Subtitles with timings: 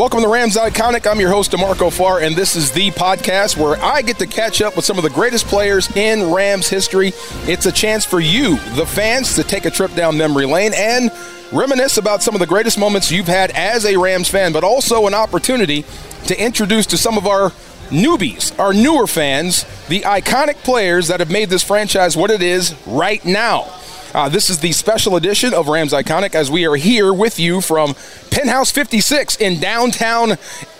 [0.00, 1.06] Welcome to Rams Iconic.
[1.06, 4.62] I'm your host, DeMarco Farr, and this is the podcast where I get to catch
[4.62, 7.12] up with some of the greatest players in Rams history.
[7.42, 11.10] It's a chance for you, the fans, to take a trip down memory lane and
[11.52, 15.06] reminisce about some of the greatest moments you've had as a Rams fan, but also
[15.06, 15.84] an opportunity
[16.28, 17.50] to introduce to some of our
[17.90, 22.74] newbies, our newer fans, the iconic players that have made this franchise what it is
[22.86, 23.79] right now.
[24.12, 27.60] Uh, this is the special edition of Rams Iconic as we are here with you
[27.60, 27.94] from
[28.30, 30.30] Penthouse 56 in downtown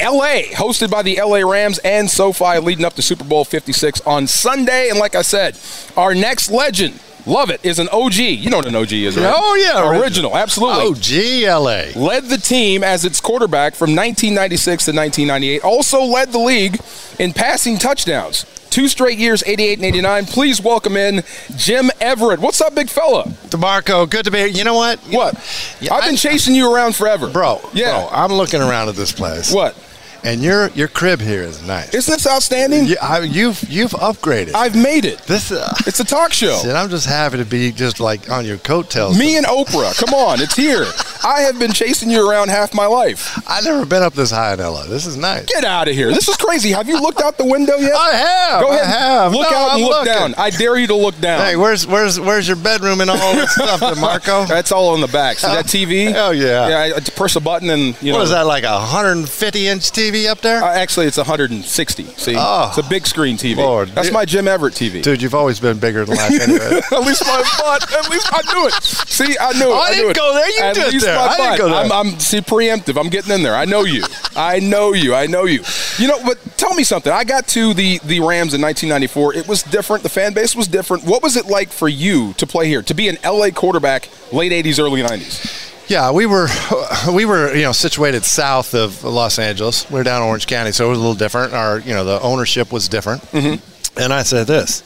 [0.00, 4.26] LA, hosted by the LA Rams and SoFi leading up to Super Bowl 56 on
[4.26, 4.88] Sunday.
[4.88, 5.56] And like I said,
[5.96, 8.16] our next legend, love it, is an OG.
[8.16, 9.33] You know what an OG is, right?
[9.37, 9.98] Oh, yeah.
[10.01, 10.83] Original, absolutely.
[10.83, 11.98] Oh, GLA.
[12.01, 15.62] Led the team as its quarterback from 1996 to 1998.
[15.65, 16.79] Also led the league
[17.19, 18.45] in passing touchdowns.
[18.70, 20.27] Two straight years, 88 and 89.
[20.27, 21.23] Please welcome in
[21.57, 22.38] Jim Everett.
[22.38, 23.24] What's up, big fella?
[23.49, 24.46] DeMarco, good to be here.
[24.46, 25.01] You know what?
[25.10, 25.34] What?
[25.80, 27.29] Yeah, I've been I- chasing you around forever.
[27.29, 27.99] Bro, Yeah.
[27.99, 29.52] bro, I'm looking around at this place.
[29.52, 29.74] What?
[30.23, 31.95] And your your crib here is nice.
[31.95, 32.85] Isn't this outstanding?
[32.87, 34.52] you, I, you've you've upgraded.
[34.54, 35.18] I've made it.
[35.21, 36.60] this uh, It's a talk show.
[36.65, 39.18] and I'm just happy to be just like on your coattails.
[39.18, 39.96] Me and Oprah.
[39.99, 40.85] Come on, it's here.
[41.24, 43.38] I have been chasing you around half my life.
[43.49, 44.85] I've never been up this high in LA.
[44.87, 45.46] This is nice.
[45.46, 46.09] Get out of here.
[46.09, 46.71] This is crazy.
[46.71, 47.95] Have you looked out the window yet?
[47.95, 48.62] I have.
[48.62, 48.84] Go ahead.
[48.84, 49.32] I have.
[49.32, 50.12] Look No, out and I'm look looking.
[50.12, 50.34] down.
[50.38, 51.40] I dare you to look down.
[51.40, 54.45] Hey, where's where's where's your bedroom and all this stuff, Marco?
[54.46, 55.38] That's all on the back.
[55.38, 56.12] See that TV?
[56.15, 56.68] Oh yeah.
[56.68, 58.18] Yeah, I, I press a button and you know.
[58.18, 60.62] What is that like a 150 inch TV up there?
[60.62, 62.04] Uh, actually, it's 160.
[62.16, 62.68] See, Oh.
[62.68, 63.56] it's a big screen TV.
[63.56, 63.88] Lord.
[63.90, 65.03] That's my Jim Everett TV.
[65.03, 66.80] Dude, you've always been bigger than life anyway.
[66.92, 67.92] At least my butt.
[67.92, 68.72] At least I knew it.
[68.82, 69.75] See, I knew it.
[69.75, 70.16] I knew didn't it.
[70.16, 70.50] go there.
[70.50, 71.16] You At did least there.
[71.16, 71.58] my I didn't butt.
[71.58, 71.76] go there.
[71.76, 72.98] I'm, I'm see preemptive.
[73.00, 73.54] I'm getting in there.
[73.54, 74.04] I know you.
[74.36, 75.14] I know you.
[75.14, 75.62] I know you.
[75.98, 77.12] You know, but tell me something.
[77.12, 79.34] I got to the the Rams in 1994.
[79.34, 80.03] It was different.
[80.03, 81.04] The fan base was different.
[81.04, 82.82] What was it like for you to play here?
[82.82, 85.69] To be an LA quarterback, late 80s, early 90s.
[85.91, 86.47] Yeah, we were
[87.12, 89.91] we were you know situated south of Los Angeles.
[89.91, 91.53] We are down in Orange County, so it was a little different.
[91.53, 93.23] Our you know the ownership was different.
[93.33, 94.00] Mm-hmm.
[94.00, 94.84] And I said this: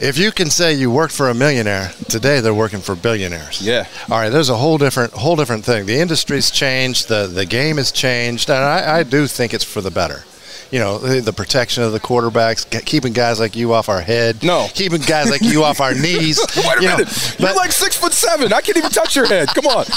[0.00, 3.60] if you can say you worked for a millionaire today, they're working for billionaires.
[3.60, 3.86] Yeah.
[4.10, 4.30] All right.
[4.30, 5.84] There's a whole different whole different thing.
[5.84, 7.08] The industry's changed.
[7.08, 10.24] The the game has changed, and I, I do think it's for the better.
[10.70, 14.42] You know, the, protection of the quarterbacks, keeping guys like you off our head.
[14.42, 14.66] No.
[14.72, 16.40] keeping guys like you off our knees.
[16.56, 17.38] Wait a you know, minute.
[17.38, 18.52] You're but- like six foot seven.
[18.52, 19.48] I can't even touch your head.
[19.48, 19.84] Come on.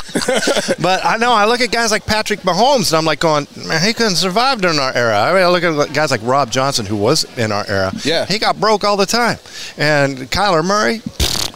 [0.80, 3.82] But I know I look at guys like Patrick Mahomes, and I'm like going, man,
[3.82, 5.20] he couldn't survive during our era.
[5.20, 7.92] I mean, I look at guys like Rob Johnson, who was in our era.
[8.04, 8.26] Yeah.
[8.26, 9.38] he got broke all the time,
[9.78, 11.02] and Kyler Murray.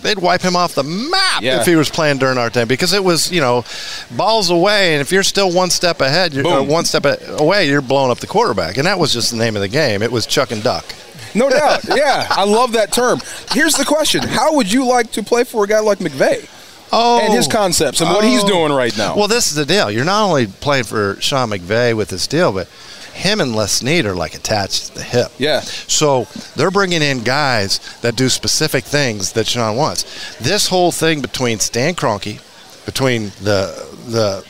[0.01, 1.59] They'd wipe him off the map Yeah.
[1.61, 3.63] if he was playing during our time because it was, you know,
[4.11, 6.67] balls away, and if you're still one step ahead, you're, Boom.
[6.67, 9.55] one step a- away, you're blowing up the quarterback, and that was just the name
[9.55, 10.01] of the game.
[10.01, 10.85] It was Chuck and Duck.
[11.33, 11.83] No doubt.
[11.95, 13.19] Yeah, I love that term.
[13.51, 16.47] Here's the question: How would you like to play for a guy like McVay
[16.91, 17.51] Oh, and his oh.
[17.51, 18.47] concepts and what he's Oh.
[18.47, 19.15] doing right now?
[19.15, 19.89] Well, this is the deal.
[19.89, 22.67] You're not only playing for Sean McVay with this deal, but
[23.13, 25.31] him and Les Snead are like attached to the hip.
[25.37, 25.61] Yeah.
[25.61, 30.37] So they're bringing in guys that do specific things that Sean wants.
[30.37, 32.41] This whole thing between Stan Kroenke,
[32.85, 34.45] between the the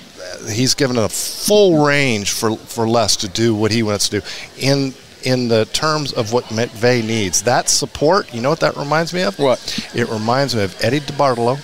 [0.51, 4.25] he's given a full range for for Les to do what he wants to do
[4.57, 4.93] in
[5.23, 7.43] in the terms of what McVay needs.
[7.43, 9.37] That support, you know what that reminds me of?
[9.37, 9.89] What?
[9.93, 11.59] It reminds me of Eddie DeBartolo.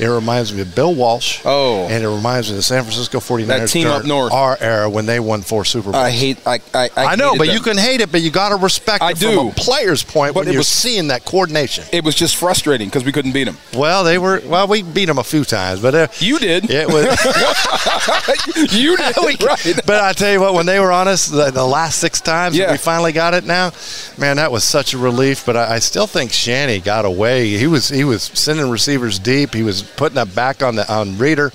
[0.00, 1.40] It reminds me of Bill Walsh.
[1.44, 1.86] Oh.
[1.88, 3.46] And it reminds me of the San Francisco 49ers.
[3.46, 4.32] That team up north.
[4.32, 5.96] Our era when they won four Super Bowls.
[6.04, 6.38] I hate.
[6.46, 6.60] I.
[6.74, 7.54] I, I, I know, but them.
[7.56, 9.34] you can hate it, but you got to respect I it do.
[9.36, 11.84] from a player's point But when it you're was- seeing that coordination.
[11.92, 13.56] It was just frustrating because we couldn't beat them.
[13.74, 14.40] Well, they were.
[14.44, 16.70] Well, we beat them a few times, but uh, You did.
[16.70, 17.04] it was.
[18.72, 19.42] you did.
[19.42, 19.80] right.
[19.86, 22.56] but I tell you what, when they were on us the, the last six times,
[22.56, 22.72] that Yeah.
[22.72, 23.44] we finally got it.
[23.44, 23.72] Now,
[24.18, 25.44] man, that was such a relief.
[25.46, 27.48] But I, I still think Shanny got away.
[27.56, 29.54] He was he was sending receivers deep.
[29.54, 31.52] He was putting that back on the on Reader,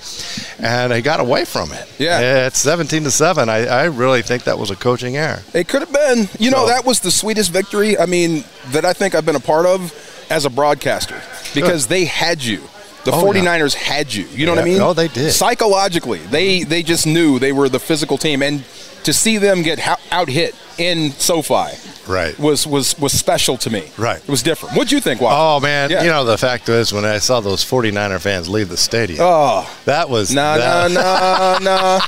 [0.58, 1.88] and he got away from it.
[1.98, 2.46] Yeah.
[2.46, 3.48] it's seventeen to seven.
[3.48, 5.42] I, I really think that was a coaching error.
[5.54, 6.28] It could have been.
[6.38, 7.98] You know, So- that was the sweetest victory.
[7.98, 9.92] I mean, that I think I've been a part of
[10.30, 11.20] as a broadcaster
[11.54, 12.62] because they had you.
[13.04, 13.42] The Oh, yeah.
[13.42, 14.26] 49ers had you.
[14.34, 14.80] You know what I mean?
[14.82, 15.32] Oh, they did.
[15.32, 18.64] Psychologically, they they just knew they were the physical team, and
[19.04, 19.78] to see them get
[20.12, 21.76] out hit in SoFi,
[22.06, 22.38] Right.
[22.38, 23.90] was was was special to me.
[23.96, 24.18] Right.
[24.18, 24.76] It was different.
[24.76, 25.38] What'd you think, watching?
[25.40, 26.02] Oh man, Yeah.
[26.04, 29.68] you know the fact is when I saw those 49er fans leave the stadium, Oh,
[29.84, 31.58] that was nah, that, nah, nah,
[31.98, 32.00] nah.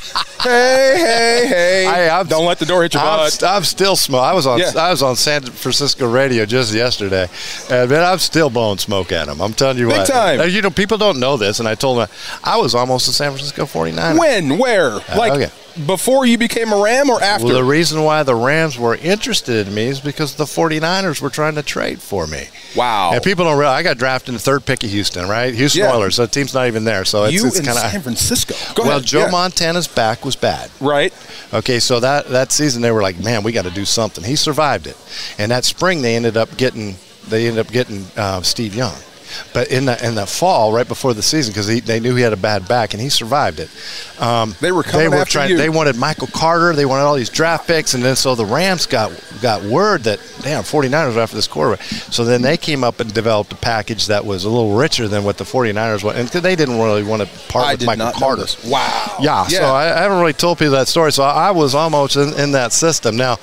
[0.42, 1.86] Hey, hey, hey!
[1.86, 3.42] I- I'm- Don't let the door hit your I'm, butt.
[3.42, 4.22] I'm still smoke.
[4.22, 4.72] I was on Yeah.
[4.78, 7.28] I was on San Francisco radio just yesterday,
[7.70, 9.40] and man, I'm still blowing smoke at them.
[9.42, 10.06] I'm telling you Big what.
[10.06, 10.40] time.
[10.40, 12.08] Uh, You know, people don't know this, and I told them
[12.42, 14.18] I was almost a San Francisco 49er.
[14.18, 14.56] When?
[14.58, 14.90] Where?
[15.14, 15.50] Like okay.
[15.86, 17.46] Before you became a Ram or after?
[17.46, 21.30] Well, the reason why the Rams were interested in me is because the 49ers were
[21.30, 22.44] trying to trade for me.
[22.76, 23.12] wow.
[23.12, 25.54] And people don't realize I got drafted in the third pick of Houston, right?
[25.54, 25.94] Houston Yeah.
[25.94, 26.14] Oilers.
[26.16, 27.04] So the team's not even there.
[27.04, 28.00] So it's, you it's in kind San.
[28.02, 28.54] Francisco.
[28.74, 29.04] Go Well, ahead.
[29.06, 29.30] Joe Yeah.
[29.30, 30.70] Montana's back was bad.
[30.80, 31.12] Right.
[31.52, 34.22] Okay, so that that season they were like, man, we got to do something.
[34.22, 34.96] He survived it,
[35.38, 36.96] and that spring they ended up getting
[37.28, 38.94] they ended up getting uh, Steve Young.
[39.52, 42.32] But in the in the fall, right before the season, because they knew he had
[42.32, 43.70] a bad back and he survived it.
[44.20, 45.50] Um, They were coming they were after trying.
[45.50, 45.56] you.
[45.56, 46.74] They wanted Michael Carter.
[46.74, 50.20] They wanted all these draft picks, and then so the Rams got got word that
[50.42, 51.82] damn 49ers were after this quarterback.
[51.86, 55.24] So then they came up and developed a package that was a little richer than
[55.24, 58.12] what the 49ers wanted, and 'cause they didn't really want to part I with Michael
[58.12, 58.46] Carter.
[58.66, 59.16] Wow.
[59.20, 59.58] Yeah, yeah.
[59.58, 61.12] so I, I haven't really told people that story.
[61.12, 63.16] So I was almost in, in that system.
[63.16, 63.38] Now,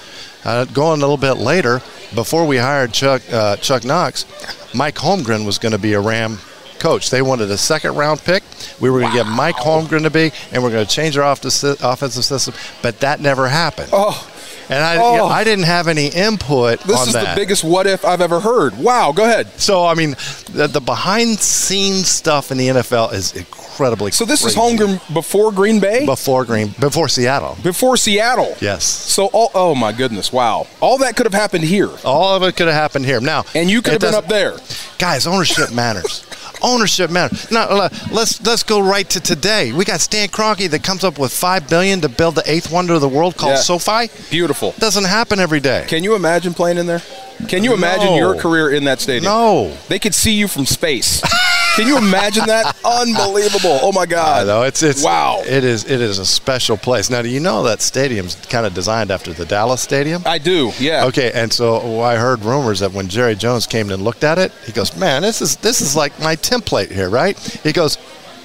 [0.45, 1.81] uh, going a little bit later,
[2.15, 4.25] before we hired Chuck uh, Chuck Knox,
[4.74, 6.39] Mike Holmgren was going to be a Ram
[6.80, 7.09] coach.
[7.09, 8.44] They wanted a second round pick.
[8.80, 11.24] We were going to get Mike Holmgren to be, and we're going to change our
[11.24, 12.54] off- offensive system.
[12.81, 13.89] But that never happened.
[13.92, 14.30] Oh,
[14.69, 15.12] And I, Oh.
[15.13, 17.36] you know, I didn't have any input this is that.
[17.36, 18.77] the biggest what if I've ever heard.
[18.77, 19.12] Wow.
[19.13, 19.48] Go ahead.
[19.59, 20.12] so I mean,
[20.51, 23.33] the, the behind scenes stuff in the NFL is
[23.77, 24.12] incredibly.
[24.12, 24.77] So this is crazy.
[24.77, 27.57] Holmgren before Green Bay, before Green, before Seattle.
[27.62, 28.56] before Seattle.
[28.59, 28.83] Yes.
[28.83, 30.65] So all, oh my goodness, wow!
[30.81, 33.21] All that could have happened here, All of it could have happened here.
[33.21, 34.57] Now, and you could have been up there.
[34.97, 36.25] Guys, ownership matters.
[36.63, 37.51] ownership matters.
[37.51, 39.71] Now uh, let's let's go right to today.
[39.74, 42.95] We got Stan Kroenke that comes up with five billion to build the eighth wonder
[42.95, 43.77] of the world called Yeah.
[43.77, 44.09] SoFi.
[44.31, 44.73] Beautiful.
[44.80, 45.85] Doesn't happen every day.
[45.88, 47.01] Can you imagine playing in there?
[47.47, 48.18] Can you imagine No.
[48.18, 49.31] your career in that stadium?
[49.31, 49.77] No.
[49.88, 51.21] They could see you from space.
[51.77, 52.75] Can you imagine that?
[52.85, 53.79] Unbelievable!
[53.81, 54.47] Oh my I God!
[54.47, 55.41] know it's it's Wow.
[55.45, 57.09] It is it is a special place.
[57.09, 60.24] Now, do you know that stadium's kind of designed after the Dallas Stadium?
[60.25, 60.71] I do.
[60.79, 61.06] Yeah.
[61.06, 64.51] Okay, and so I heard rumors that when Jerry Jones came and looked at it,
[64.65, 67.97] he goes, "Man, this is this is like my template here, right?" He goes,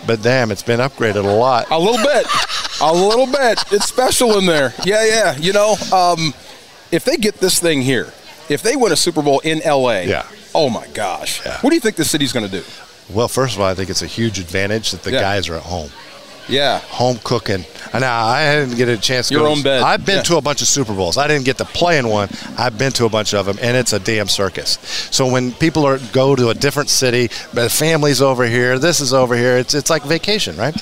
[0.07, 2.27] "But damn, it's been upgraded a lot." A little bit.
[2.81, 3.63] a little bit.
[3.73, 4.75] It's special in there.
[4.85, 5.37] Yeah, yeah.
[5.39, 6.35] You know, um,
[6.91, 8.13] if they get this thing here,
[8.51, 10.27] if they win a Super Bowl in LA, Yeah.
[10.55, 11.41] oh my gosh.
[11.47, 11.59] Yeah.
[11.61, 12.65] What do you think the city's going to do?
[13.11, 15.21] Well, first of all, I think it's a huge advantage that the Yeah.
[15.21, 15.91] guys are at home.
[16.49, 16.81] Yeah.
[16.81, 17.65] home cooking.
[17.95, 19.81] Now I didn't get a chance to Your go own bed.
[19.83, 20.23] I've been Yeah.
[20.23, 21.17] to a bunch of Super Bowls.
[21.17, 22.29] I didn't get to play in one.
[22.59, 24.77] I've been to a bunch of them, and it's a damn circus.
[25.13, 29.15] So when people are go to a different city, the family's over here, this is
[29.15, 29.57] over here.
[29.57, 30.75] It's it's like vacation, right?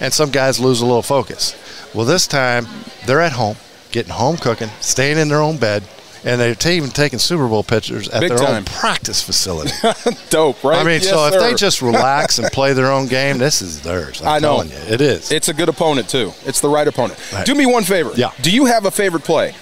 [0.00, 1.54] And some guys lose a little focus.
[1.92, 2.66] Well, this time
[3.04, 3.56] they're at home,
[3.90, 5.82] getting home cooking, staying in their own bed.
[6.24, 8.54] And they're even taking Super Bowl pictures at Big their time.
[8.58, 9.72] own practice facility.
[10.30, 10.78] Dope, right?
[10.78, 13.82] I mean, Yes, so if they just relax and play their own game, this is
[13.82, 14.22] theirs.
[14.22, 14.62] I'm I know.
[14.62, 15.32] telling you, it is.
[15.32, 16.32] It's a good opponent too.
[16.46, 17.18] It's the right opponent.
[17.32, 17.44] Right.
[17.44, 18.12] Do me one favor.
[18.14, 18.30] Yeah.
[18.40, 19.54] Do you have a favorite play?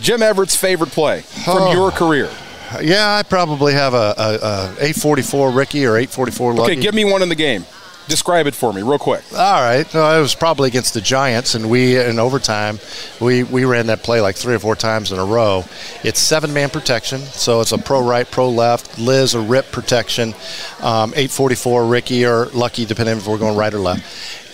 [0.00, 1.72] Jim Everett's favorite play from Oh.
[1.72, 2.28] your career.
[2.82, 6.72] Yeah, I probably have a, a, a 844 Ricky or 844 Lucky.
[6.72, 7.64] Okay, give me one in the game.
[8.08, 9.22] Describe it for me, real quick.
[9.32, 12.78] All right, so it was probably against the Giants, and we in overtime,
[13.20, 15.64] we we ran that play like three or four times in a row.
[16.02, 20.34] It's seven man protection, so it's a pro right, pro left, Liz or rip protection,
[20.80, 24.02] um, 844 Ricky or Lucky, depending if we're going right or left.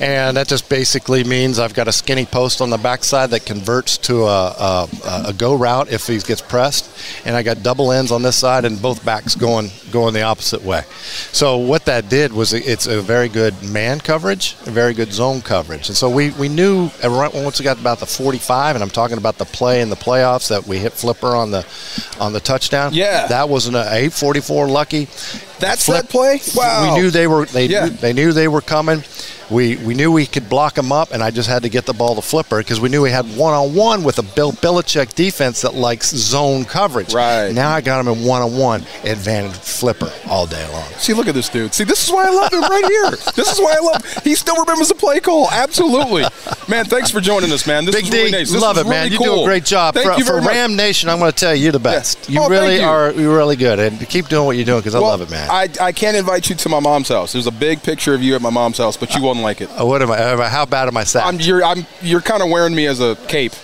[0.01, 3.99] And that just basically means I've got a skinny post on the backside that converts
[3.99, 4.89] to a, a,
[5.29, 6.89] a go route if he gets pressed,
[7.27, 10.63] and I got double ends on this side and both backs going going the opposite
[10.63, 10.83] way.
[11.33, 15.41] So what that did was it's a very good man coverage, a very good zone
[15.41, 18.91] coverage, and so we we knew around- once we got about the 45, and I'm
[18.91, 21.65] talking about the play in the playoffs that we hit flipper on the
[22.21, 22.93] on the touchdown.
[22.95, 23.27] Yeah.
[23.29, 25.09] that was an 844 lucky.
[25.61, 26.41] That's Flip- that play?
[26.55, 26.95] Wow.
[26.95, 27.85] We knew they were they Yeah.
[27.87, 29.03] knew, they knew they were coming.
[29.51, 31.95] We we knew we could block them up, and I just had to get the
[31.95, 35.15] ball to Flipper because we knew we had one on one with a Bill Belichick
[35.15, 37.15] defense that likes zone coverage.
[37.15, 37.51] Right.
[37.55, 40.85] now, I got him in one on one advantage Flipper all day long.
[40.99, 41.73] See, look at this dude.
[41.73, 43.11] See, this is why I love him right here.
[43.35, 44.05] This is why I love.
[44.05, 44.23] Him.
[44.23, 45.49] He still remembers the play call.
[45.51, 46.25] Absolutely,
[46.69, 46.85] man.
[46.85, 47.87] Thanks for joining us, man.
[47.87, 48.51] This Big is D, really nice.
[48.53, 49.05] This love it, man.
[49.11, 49.95] really You do a great job.
[49.95, 50.53] Thank for you very for much.
[50.55, 52.19] Ram Nation, I'm going to tell you, you're the best.
[52.29, 52.83] Oh, you Oh, thank really you.
[52.83, 53.13] are.
[53.13, 55.48] You're really good, and keep doing what you're doing because I love it, man.
[55.51, 57.33] I, I can't invite you to my mom's house.
[57.33, 59.69] There's a big picture of you at my mom's house, but you won't like it.
[59.71, 60.19] Uh, what am I?
[60.19, 61.27] am I- How bad am I sacked?
[61.27, 63.53] I'm you're I'm you're kind of wearing me as a cape.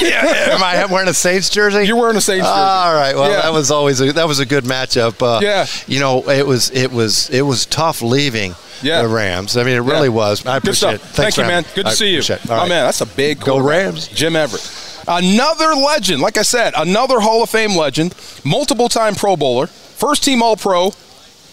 [0.00, 1.84] Yeah, am I wearing a Saints jersey?
[1.86, 2.58] You're wearing a Saints jersey.
[2.58, 3.14] All right.
[3.14, 3.42] Well, Yeah.
[3.42, 5.22] that was always a, that was a good matchup.
[5.22, 5.66] Uh, Yeah.
[5.86, 9.02] You know, it was it was it was tough leaving Yeah.
[9.02, 9.56] the Rams.
[9.56, 10.14] I mean, it really Yeah.
[10.14, 10.44] was.
[10.44, 11.00] I appreciate it.
[11.02, 11.64] Thanks Thank you, man.
[11.76, 12.18] Good to I see you.
[12.18, 12.50] it.
[12.50, 13.60] All Oh man, that's a big Go.
[13.60, 14.08] Rams.
[14.08, 14.68] Jim Everett,
[15.06, 16.20] another legend.
[16.20, 19.68] Like I said, another Hall of Fame legend, multiple-time Pro Bowler,
[20.02, 20.90] first-team All-Pro,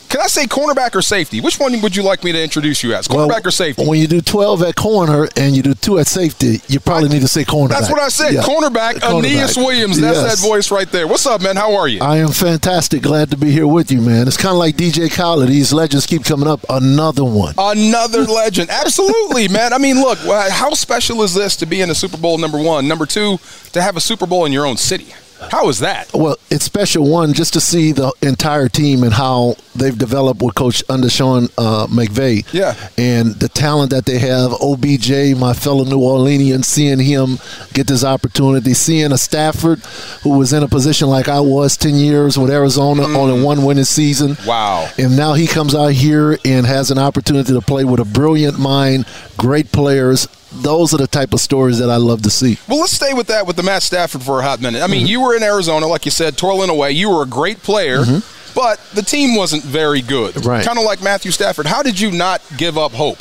[0.09, 1.39] Can I say cornerback or safety?
[1.39, 3.07] Which one would you like me to introduce you as?
[3.07, 3.85] Cornerback well, or safety?
[3.85, 7.13] When you do 12 at corner and you do two at safety, you probably I,
[7.13, 7.69] need to say cornerback.
[7.69, 8.33] That's what I said.
[8.33, 8.41] Yeah.
[8.41, 9.19] Cornerback, cornerback.
[9.19, 10.01] Aeneas Williams.
[10.01, 10.41] That's yes.
[10.41, 11.07] that voice right there.
[11.07, 11.57] What's up, man?
[11.57, 12.01] How are you?
[12.01, 13.03] I am fantastic.
[13.03, 14.27] Glad to be here with you, man.
[14.27, 15.47] It's kind of like DJ Khaled.
[15.47, 16.65] These legends keep coming up.
[16.69, 17.53] Another one.
[17.59, 18.71] Another legend.
[18.71, 19.73] Absolutely, man.
[19.73, 20.17] I mean, look,
[20.49, 22.87] how special is this to be in a Super Bowl number one?
[22.87, 23.37] Number two,
[23.73, 25.13] to have a Super Bowl in your own city?
[25.51, 26.13] How is that?
[26.13, 30.55] Well, it's special one just to see the entire team and how they've developed with
[30.55, 32.45] Coach under Sean uh, McVay.
[32.53, 34.51] Yeah, and the talent that they have.
[34.61, 37.39] OBJ, my fellow New Orleanian, seeing him
[37.73, 39.79] get this opportunity, seeing a Stafford
[40.23, 43.15] who was in a position like I was ten years with Arizona, mm.
[43.15, 44.37] only one winning season.
[44.45, 44.89] Wow!
[44.97, 48.59] And now he comes out here and has an opportunity to play with a brilliant
[48.59, 49.05] mind,
[49.37, 52.57] great players, those are the type of stories that I love to see.
[52.67, 54.81] Well, let's stay with that with the Matt Stafford for a hot minute.
[54.81, 55.07] I mean, mm-hmm.
[55.07, 56.91] you were in Arizona, like you said, toiling away.
[56.91, 58.53] You were a great player, mm-hmm.
[58.55, 60.45] but the team wasn't very good.
[60.45, 60.65] Right.
[60.65, 61.65] Kind of like Matthew Stafford.
[61.65, 63.17] How did you not give up hope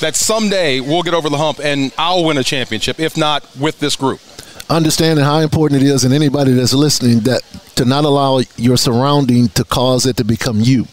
[0.00, 3.78] that someday we'll get over the hump and I'll win a championship, if not with
[3.80, 4.20] this group?
[4.68, 7.42] Understanding how important it is, and anybody that's listening, that
[7.74, 10.86] to not allow your surrounding to cause it to become you.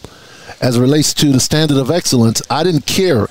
[0.60, 3.28] As it relates to the standard of excellence, I didn't care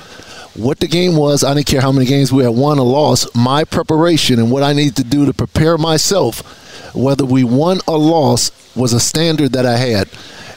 [0.58, 1.44] what the game was.
[1.44, 3.36] I didn't care how many games we had won or lost.
[3.36, 7.98] My preparation and what I needed to do to prepare myself, whether we won or
[7.98, 10.10] lost, was a standard that I had.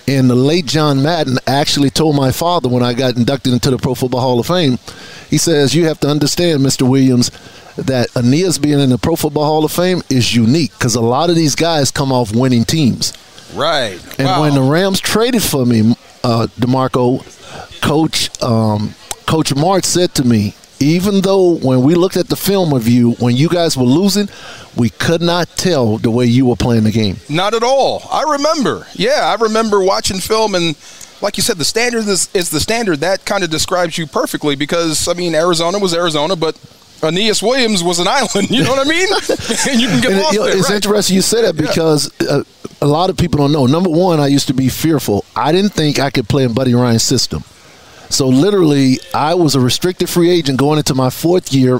[0.08, 3.78] And the late John Madden actually told my father when I got inducted into the
[3.78, 4.78] Pro Football Hall of Fame,
[5.28, 6.88] he says, You have to understand, Mr.
[6.88, 7.30] Williams,
[7.76, 11.30] that Aeneas being in the Pro Football Hall of Fame is unique because a lot
[11.30, 13.12] of these guys come off winning teams.
[13.54, 14.00] Right.
[14.18, 14.40] And wow.
[14.42, 17.22] when the Rams traded for me, uh, DeMarco,
[17.80, 18.94] coach um,
[19.26, 23.12] Coach Martz said to me, even though when we looked at the film of you,
[23.12, 24.28] when you guys were losing,
[24.76, 27.16] we could not tell the way you were playing the game.
[27.28, 28.02] Not at all.
[28.10, 28.86] I remember.
[28.94, 30.74] Yeah, I remember watching film and
[31.22, 33.00] like you said, the standard is, is the standard.
[33.00, 36.58] That kind of describes you perfectly because, I mean, Arizona was Arizona, but
[37.02, 38.50] Aeneas Williams was an island.
[38.50, 39.06] You know what I mean?
[39.70, 40.76] and you can get lost it, there, It's right?
[40.76, 42.28] interesting you said that because yeah.
[42.28, 42.42] uh,
[42.80, 43.66] a lot of people don't know.
[43.66, 45.24] Number one, I used to be fearful.
[45.36, 47.44] I didn't think I could play in Buddy Ryan's system.
[48.10, 51.78] So literally, I was a restricted free agent going into my fourth year.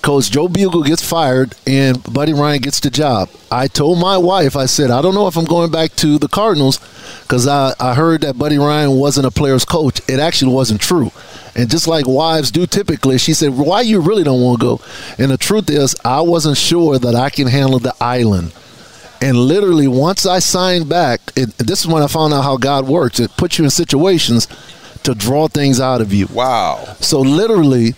[0.00, 3.28] Coach Joe Bugel gets fired, and Buddy Ryan gets the job.
[3.50, 6.28] I told my wife, I said, I don't know if I'm going back to the
[6.28, 6.78] Cardinals
[7.22, 10.00] because I, I heard that Buddy Ryan wasn't a player's coach.
[10.08, 11.12] It actually wasn't true.
[11.54, 14.80] And just like wives do typically, she said, Why you really don't want to go?
[15.18, 18.54] And the truth is, I wasn't sure that I can handle the island.
[19.20, 22.86] And literally, once I signed back, it, this is when I found out how God
[22.86, 23.20] works.
[23.20, 24.48] It puts you in situations
[25.06, 26.26] to draw things out of you.
[26.26, 26.84] Wow.
[27.00, 27.94] So literally,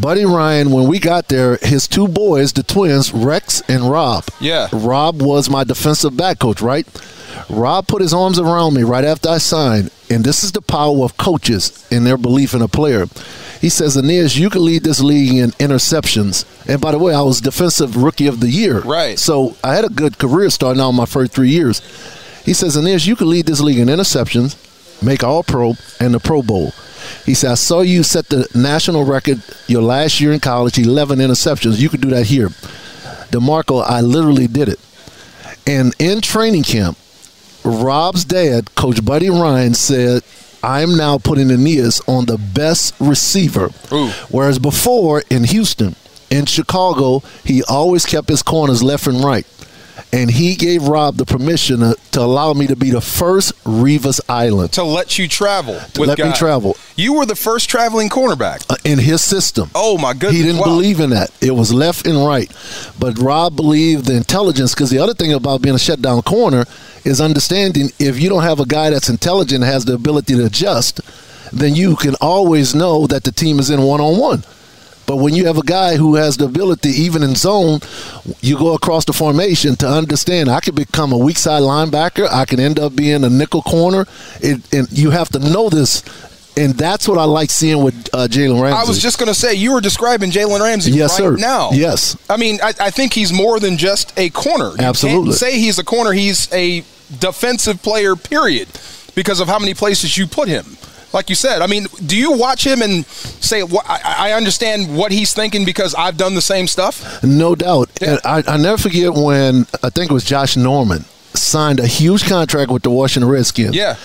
[0.00, 4.24] Buddy Ryan, when we got there, his two boys, the twins, Rex and Rob.
[4.40, 4.68] Yeah.
[4.72, 6.86] Rob was my defensive back coach, right?
[7.48, 11.04] Rob put his arms around me right after I signed, and this is the power
[11.04, 13.06] of coaches and their belief in a player.
[13.60, 16.44] He says, Aeneas, you can lead this league in interceptions.
[16.68, 18.80] And by the way, I was defensive rookie of the year.
[18.80, 19.18] Right.
[19.18, 21.80] So I had a good career starting out my first three years.
[22.44, 24.56] He says, Aeneas, you can lead this league in interceptions,
[25.02, 26.72] make All Pro, and the Pro Bowl.
[27.24, 31.18] He said, I saw you set the national record your last year in college, 11
[31.18, 31.78] interceptions.
[31.78, 32.48] You could do that here.
[33.30, 34.80] DeMarco, I literally did it.
[35.66, 36.98] And in training camp,
[37.64, 40.22] Rob's dad, Coach Buddy Ryan, said,
[40.62, 43.70] I'm now putting Aeneas on the best receiver.
[43.92, 44.08] Ooh.
[44.30, 45.94] Whereas before in Houston,
[46.30, 49.46] in Chicago, he always kept his corners left and right
[50.12, 54.20] and he gave Rob the permission to, to, allow me to be the first Revis
[54.28, 55.78] Island to let you travel.
[55.94, 56.76] To let me travel.
[56.96, 59.70] You were the first traveling cornerback uh, in his system.
[59.74, 60.36] Oh my goodness!
[60.36, 60.64] He didn't wow.
[60.66, 61.30] believe in that.
[61.40, 62.50] It was left and right,
[62.98, 64.74] but Rob believed the intelligence.
[64.74, 66.64] Because the other thing about being a shutdown corner
[67.04, 71.00] is understanding if you don't have a guy that's intelligent has the ability to adjust,
[71.52, 74.44] then you can always know that the team is in one on one.
[75.08, 77.80] But when you have a guy who has the ability, even in zone,
[78.42, 82.28] you go across the formation to understand I could become a weak side linebacker.
[82.30, 84.04] I can end up being a nickel corner.
[84.42, 86.02] It, and you have to know this
[86.58, 88.76] and that's what I like seeing with uh, Jalen Ramsey.
[88.76, 91.36] I was just going to say you were describing Jalen Ramsey yes, right sir.
[91.36, 91.70] now.
[91.70, 94.72] Yes, I mean I, I, think he's more than just a corner.
[94.72, 96.12] You Absolutely, say he's a corner.
[96.12, 96.80] He's a
[97.18, 98.16] defensive player.
[98.16, 98.68] Period,
[99.14, 100.64] because of how many places you put him
[101.12, 101.62] like you said.
[101.62, 106.16] I mean, do you watch him and say, I understand what he's thinking because I've
[106.16, 107.22] done the same stuff?
[107.22, 107.90] No doubt.
[108.00, 108.10] Yeah.
[108.10, 112.28] And I, I never forget when I think it was Josh Norman signed a huge
[112.28, 113.74] contract with the Washington Redskins.
[113.74, 113.96] Yeah.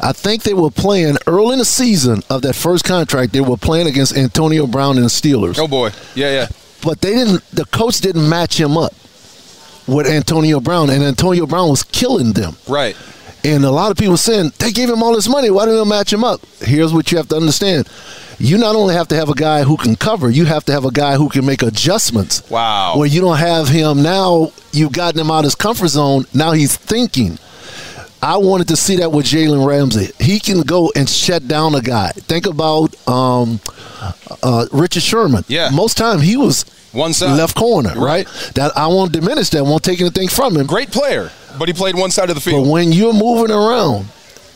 [0.00, 3.32] I think they were playing early in the season of that first contract.
[3.32, 5.58] They were playing against Antonio Brown and the Steelers.
[5.58, 6.48] Oh boy, yeah, yeah.
[6.82, 7.44] But they didn't.
[7.50, 8.92] The coach didn't match him up
[9.88, 12.56] with Antonio Brown, and Antonio Brown was killing them.
[12.68, 12.96] Right.
[13.54, 15.50] And a lot of people saying they gave him all this money.
[15.50, 16.40] Why didn't they match him up?
[16.60, 17.88] Here's what you have to understand:
[18.38, 20.84] you not only have to have a guy who can cover, you have to have
[20.84, 22.48] a guy who can make adjustments.
[22.50, 22.96] Wow.
[22.98, 26.24] Where you don't have him now, you've gotten him out of his comfort zone.
[26.34, 27.38] Now he's thinking.
[28.20, 30.12] I wanted to see that with Jalen Ramsey.
[30.18, 32.10] He can go and shut down a guy.
[32.10, 33.60] Think about um,
[34.42, 35.44] uh, Richard Sherman.
[35.46, 35.70] Yeah.
[35.72, 37.36] Most time he was One side.
[37.36, 38.26] left corner, right?
[38.56, 39.62] That I won't diminish that.
[39.62, 40.66] Won't take anything from him.
[40.66, 42.64] Great player, but he played one side of the field.
[42.64, 44.06] But when you're moving around,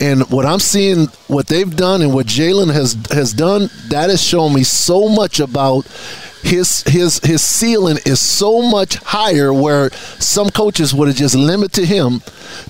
[0.01, 4.23] and what I'm seeing, what they've done, and what Jalen has has done, that has
[4.23, 5.87] shown me so much about
[6.43, 9.53] his his his ceiling is so much higher.
[9.53, 12.21] Where some coaches would have just limited him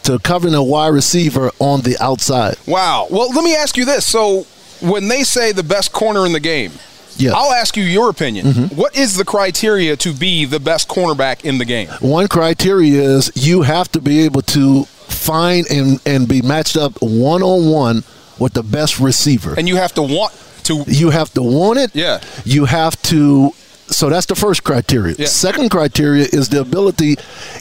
[0.02, 2.56] to covering a wide receiver on the outside.
[2.66, 3.08] Wow.
[3.10, 4.06] Well, let me ask you this.
[4.06, 4.46] So,
[4.82, 6.72] when they say the best corner in the game,
[7.16, 7.30] Yeah.
[7.30, 7.36] Mm-hmm.
[7.36, 8.46] I'll ask you your opinion.
[8.68, 11.88] What is the criteria to be the best cornerback in the game?
[12.00, 17.00] One criteria is you have to be able to find and and be matched up
[17.00, 18.04] one on one
[18.38, 19.54] with the best receiver.
[19.56, 20.32] And you have to want
[20.64, 20.84] to.
[20.86, 21.94] You have to want it.
[21.94, 22.20] Yeah.
[22.44, 23.52] You have to.
[23.92, 25.14] So that's the first criteria.
[25.18, 25.26] Yeah.
[25.26, 27.16] Second criteria is the ability,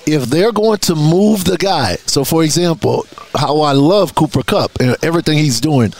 [0.06, 1.96] if they're going to move the guy.
[2.06, 5.94] So, for example, how I love Cooper Kupp and everything he's doing,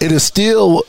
[0.00, 0.84] it is still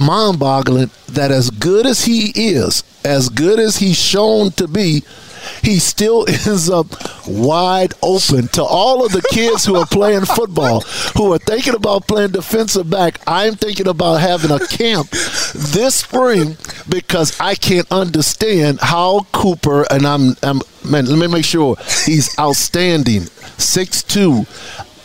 [0.00, 5.02] mind boggling that as good as he is, as good as he's shown to be,
[5.62, 6.86] he still ends up
[7.26, 10.80] wide open to all of the kids who are playing football,
[11.16, 13.20] who are thinking about playing defensive back.
[13.26, 16.56] I'm thinking about having a camp this spring
[16.88, 21.06] because I can't understand how Cooper and I'm, I'm man.
[21.06, 23.22] Let me make sure he's outstanding.
[23.58, 24.46] Six two.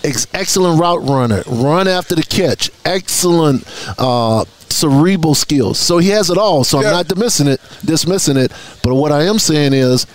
[0.04, 3.64] Ex- excellent route runner, run after the catch, excellent
[4.00, 5.78] uh, cerebral skills.
[5.78, 6.64] So he has it all.
[6.64, 6.88] So Yeah.
[6.88, 8.52] I'm not dismissing it, dismissing it.
[8.84, 10.08] But what I am saying is,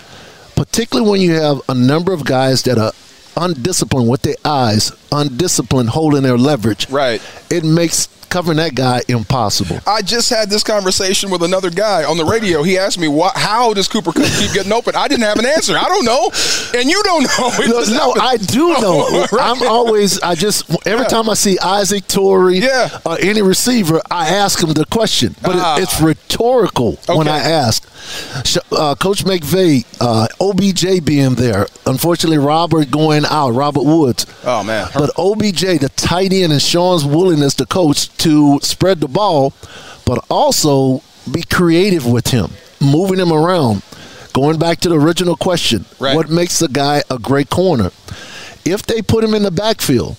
[0.56, 2.92] particularly when you have a number of guys that are
[3.36, 7.20] undisciplined with their eyes, undisciplined holding their leverage, Right.
[7.50, 9.80] it makes covering that guy impossible.
[9.86, 12.62] I just had this conversation with another guy on the radio.
[12.62, 13.34] He asked me, "What?
[13.34, 15.74] How does Cooper Kupp keep getting open?" I didn't have an answer.
[15.74, 16.30] I don't know,
[16.78, 17.50] and you don't know.
[17.64, 18.14] It No, no.
[18.20, 19.26] I do know.
[19.32, 19.40] Right.
[19.40, 20.20] I'm always.
[20.20, 21.08] I just every Yeah.
[21.08, 22.98] time I see Isaac Torry Yeah.
[23.06, 25.78] or any receiver, I ask him the question, but it- Ah.
[25.78, 27.82] it's rhetorical when I ask.
[28.70, 31.66] Uh, Coach McVay, uh, OBJ being there.
[31.86, 33.50] Unfortunately, Robert going out.
[33.54, 34.26] Robert Woods.
[34.44, 34.88] Oh, man.
[34.94, 39.52] But OBJ, the tight end, and Sean's willingness to coach to spread the ball,
[40.04, 43.82] but also be creative with him, moving him around.
[44.32, 46.14] Going back to the original question, Right.
[46.16, 47.90] what makes a guy a great corner?
[48.64, 50.16] If they put him in the backfield,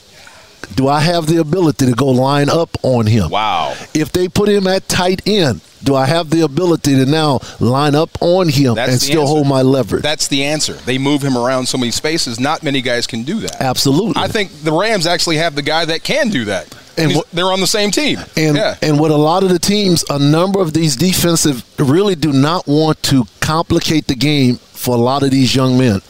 [0.76, 3.30] do I have the ability to go line up on him?
[3.30, 3.76] Wow.
[3.94, 7.94] If they put him at tight end, do I have the ability to now line
[7.94, 9.34] up on him That's and still answer.
[9.34, 10.02] hold my leverage?
[10.02, 10.74] That's the answer.
[10.74, 12.40] They move him around so many spaces.
[12.40, 13.62] Not many guys can do that.
[13.62, 14.22] Absolutely.
[14.22, 16.68] I think the Rams actually have the guy that can do that.
[16.98, 18.20] And what- they're on the same team.
[18.36, 18.76] And yeah.
[18.82, 22.68] and what a lot of the teams, a number of these defensive really do not
[22.68, 26.02] want to complicate the game for a lot of these young men.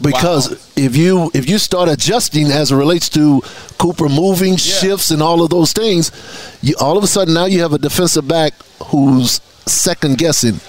[0.00, 0.56] Because Wow.
[0.76, 3.42] if you if you start adjusting as it relates to
[3.78, 6.12] Cooper moving shifts and all of those things,
[6.62, 8.54] you all of a sudden now you have a defensive back
[8.86, 10.60] who's second guessing.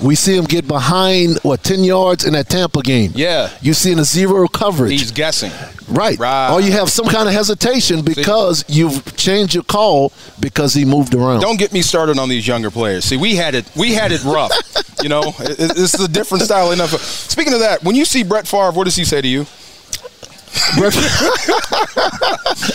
[0.00, 3.12] We see him get behind what ten yards in that Tampa game.
[3.14, 3.50] Yeah.
[3.60, 4.92] you see in a zero coverage.
[4.92, 5.50] He's guessing.
[5.88, 6.18] Right.
[6.18, 6.52] Right.
[6.52, 11.14] Or you have some kind of hesitation because you've changed your call because he moved
[11.14, 11.40] around.
[11.40, 13.04] Don't get me started on these younger players.
[13.06, 13.68] See, we had it.
[13.74, 14.52] We had it rough.
[15.02, 16.90] you know, it- it's a different style enough.
[17.00, 19.46] Speaking of that, when you see Brett Favre, what does he say to you?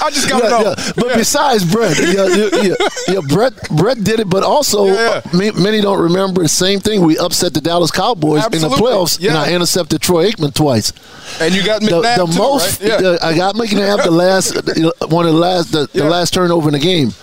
[0.01, 0.61] I just got to yeah, know.
[0.77, 0.91] yeah.
[0.95, 2.73] But besides Brett, yeah,
[3.07, 4.29] yeah, Brett, Brett did it.
[4.29, 7.01] But also, uh, many don't remember the same thing.
[7.05, 10.91] We upset the Dallas Cowboys in the playoffs, and I intercepted Troy Aikman twice.
[11.39, 12.99] And you got The, McNabb the too, most, right?
[12.99, 14.55] The- I got McNabb the last
[15.11, 17.13] one of the last the, the last turnover in the game.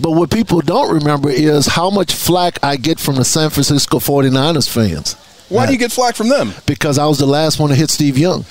[0.00, 3.98] But what people don't remember is how much flack I get from the San Francisco
[3.98, 5.14] 49ers fans.
[5.54, 6.52] Why do you get flack from them?
[6.66, 8.44] Because I was the last one to hit Steve Young.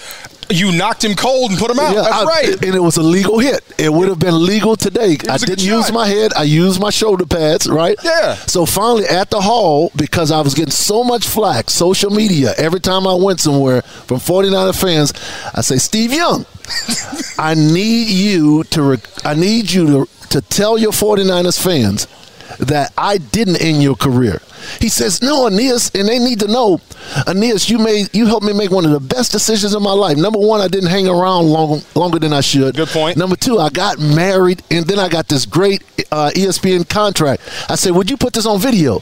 [0.50, 1.96] You knocked him cold and put him out.
[1.96, 2.63] Yeah, That's I- right.
[2.66, 3.62] And it was a legal hit.
[3.78, 5.18] It would have been legal today.
[5.28, 6.34] I was a good didn't use my head.
[6.36, 7.98] I used my shoulder pads, right?
[8.04, 8.36] Yeah.
[8.36, 12.82] So finally at the hall, because I was getting so much flack, social media, every
[12.82, 15.13] time I went somewhere from 49er fans,
[15.56, 16.46] I say, Steve Young,
[17.39, 22.06] I need you to re- I need you to, to tell your 49ers fans
[22.60, 24.42] that I didn't end your career.
[24.80, 26.80] He says, "No, Aeneas, and they need to know,
[27.28, 30.17] Aeneas, you made you helped me make one of the best decisions of my life.
[30.17, 32.76] Number one, I didn't hang around long, longer than I should.
[32.76, 33.17] Good point.
[33.17, 37.41] Number two, I got married, and then I got this great uh, ESPN contract.
[37.69, 38.99] I said, would you put this on video?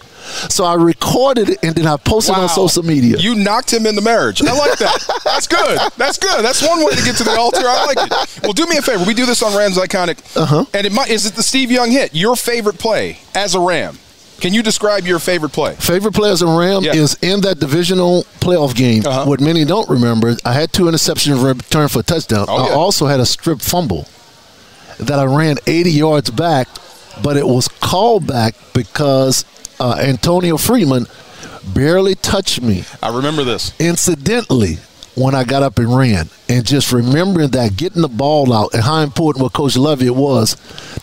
[0.50, 2.44] So I recorded it and then I posted Wow.
[2.44, 3.18] on social media.
[3.18, 4.42] You knocked him in the marriage.
[4.44, 5.22] I like that.
[5.26, 5.80] That's good.
[5.98, 6.46] That's good.
[6.46, 7.64] That's one way to get to the altar.
[7.66, 8.44] I like it.
[8.44, 9.04] Well, do me a favor.
[9.04, 10.20] We do this on Rams Iconic.
[10.38, 10.66] Uh-huh.
[10.76, 12.14] And it might, is it the Steve Young hit?
[12.14, 13.98] Your favorite play as a Ram?
[14.42, 15.76] Can you describe your favorite play?
[15.76, 16.94] Favorite players a Ram Yeah.
[16.96, 19.06] is in that divisional playoff game.
[19.06, 19.26] Uh-huh.
[19.26, 22.48] What many don't remember, I had two interceptions return for a touchdown.
[22.50, 22.72] Oh, yeah.
[22.72, 24.08] I also had a strip fumble
[25.00, 26.68] that I ran 80 yards back,
[27.24, 29.46] but it was called back because
[29.80, 31.06] uh, Antonio Freeman
[31.76, 32.84] barely touched me.
[33.04, 33.74] I remember this.
[33.80, 34.78] Incidentally,
[35.16, 38.82] when I got up and ran, and just remembering that getting the ball out and
[38.84, 40.56] how important what Coach Lovie it was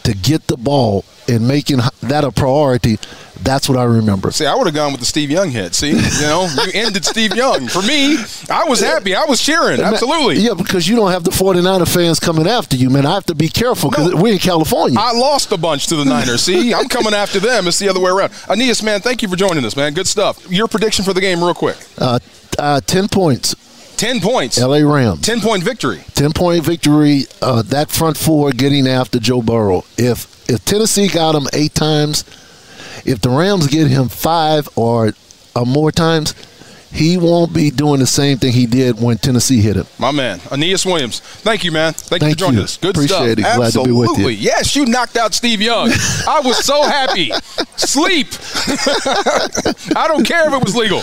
[0.02, 2.98] to get the ball and making that a priority,
[3.42, 4.30] that's what I remember.
[4.32, 5.74] See, I would have gone with the Steve Young hit.
[5.74, 7.68] See, you know, you ended Steve Young.
[7.68, 8.16] For me,
[8.50, 9.14] I was happy.
[9.14, 9.80] I was cheering.
[9.80, 10.36] Absolutely.
[10.38, 13.06] Yeah, because you don't have the 49er fans coming after you, man.
[13.06, 14.20] I have to be careful because No.
[14.22, 14.98] we're in California.
[14.98, 16.42] I lost a bunch to the Niners.
[16.42, 17.68] See, I'm coming after them.
[17.68, 18.32] It's the other way around.
[18.50, 19.92] Aeneas, man, thank you for joining us, man.
[19.94, 20.50] Good stuff.
[20.50, 21.76] Your prediction for the game, real quick.
[21.98, 22.18] Uh,
[22.58, 23.54] uh, 10 points,
[23.98, 24.58] 10 points.
[24.60, 25.20] LA Rams.
[25.20, 26.02] 10 point victory.
[26.14, 27.24] 10 point victory.
[27.40, 29.84] Uh, that front four getting after Joe Burrow.
[29.96, 32.24] If if Tennessee got him eight times,
[33.04, 35.12] if the Rams get him five or,
[35.54, 36.34] or more times,
[36.90, 39.86] he won't be doing the same thing he did when Tennessee hit him.
[39.98, 41.20] My man, Aeneas Williams.
[41.20, 41.92] Thank you, man.
[41.92, 42.64] Thank, you for joining you.
[42.64, 42.78] us.
[42.78, 43.52] Good Appreciate stuff.
[43.52, 43.56] it.
[43.56, 44.08] Glad to be Absolutely.
[44.08, 44.28] with you.
[44.28, 45.90] Yes, you knocked out Steve Young.
[46.26, 47.30] I was so happy.
[47.76, 48.28] Sleep.
[49.96, 51.02] I don't care if it was legal.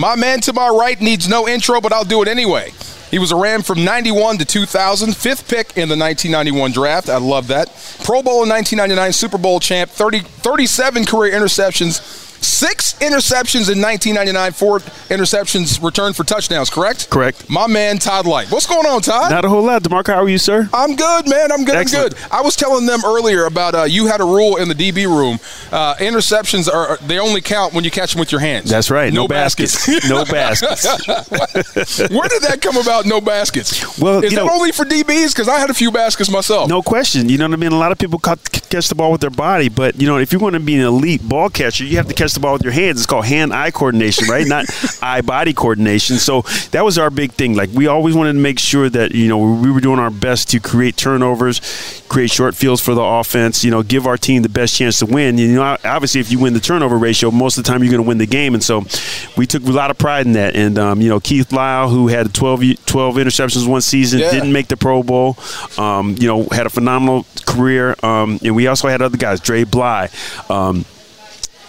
[0.00, 2.72] My man to my right needs no intro, but I'll do it anyway.
[3.10, 7.08] He was a Ram from 91 to 2000, fifth pick in the 1991 draft.
[7.08, 7.68] I love that.
[8.04, 12.00] Pro Bowl in 1999, Super Bowl champ, 30, 37 career interceptions,
[12.42, 14.78] six interceptions in 1999, four
[15.10, 17.10] interceptions returned for touchdowns, correct?
[17.10, 17.48] Correct.
[17.50, 18.50] My man, Todd Lyght.
[18.50, 19.30] What's going on, Todd?
[19.30, 19.82] Not a whole lot.
[19.82, 20.68] DeMarco, how are you, sir?
[20.72, 21.52] I'm good, man.
[21.52, 21.74] I'm good.
[21.76, 22.14] Excellent.
[22.14, 22.32] I'm good.
[22.32, 25.38] I was telling them earlier about uh, you had a rule in the DB room.
[25.72, 28.70] Uh, interceptions are they only count when you catch them with your hands.
[28.70, 29.12] That's right.
[29.12, 29.88] No, No, baskets.
[30.08, 30.86] no baskets.
[32.10, 33.06] Where did that come about?
[33.06, 33.98] No baskets.
[33.98, 35.32] Well, is you that know- only for DBs?
[35.34, 36.68] Because I had a few baskets myself.
[36.68, 37.28] No question.
[37.28, 37.72] You know what I mean?
[37.72, 40.40] A lot of people catch the ball with their body, but you know, if you're
[40.40, 42.72] going to be an elite ball catcher, you have to catch the ball with your
[42.72, 42.98] hands.
[42.98, 44.46] It's called hand-eye coordination, right?
[44.46, 44.66] Not
[45.02, 46.16] eye-body coordination.
[46.18, 47.54] So that was our big thing.
[47.54, 50.50] Like we always wanted to make sure that you know we were doing our best
[50.50, 51.60] to create turnovers,
[52.08, 53.64] create short fields for the offense.
[53.64, 55.38] You know, give our team the best chance to win.
[55.38, 58.02] You know, obviously, if you win the turnover ratio, most of the time you're going
[58.02, 58.54] to win the game.
[58.54, 58.84] And so
[59.36, 60.56] we took a lot of pride in that.
[60.56, 64.30] And um, you know, Keith Lyle, who had 12, 12 interceptions one season, Yeah.
[64.30, 65.36] didn't make the Pro Bowl.
[65.78, 67.94] Um, you know, had a phenomenal career.
[68.02, 70.08] Um, and we also had other guys, Dre Bly.
[70.48, 70.84] Um,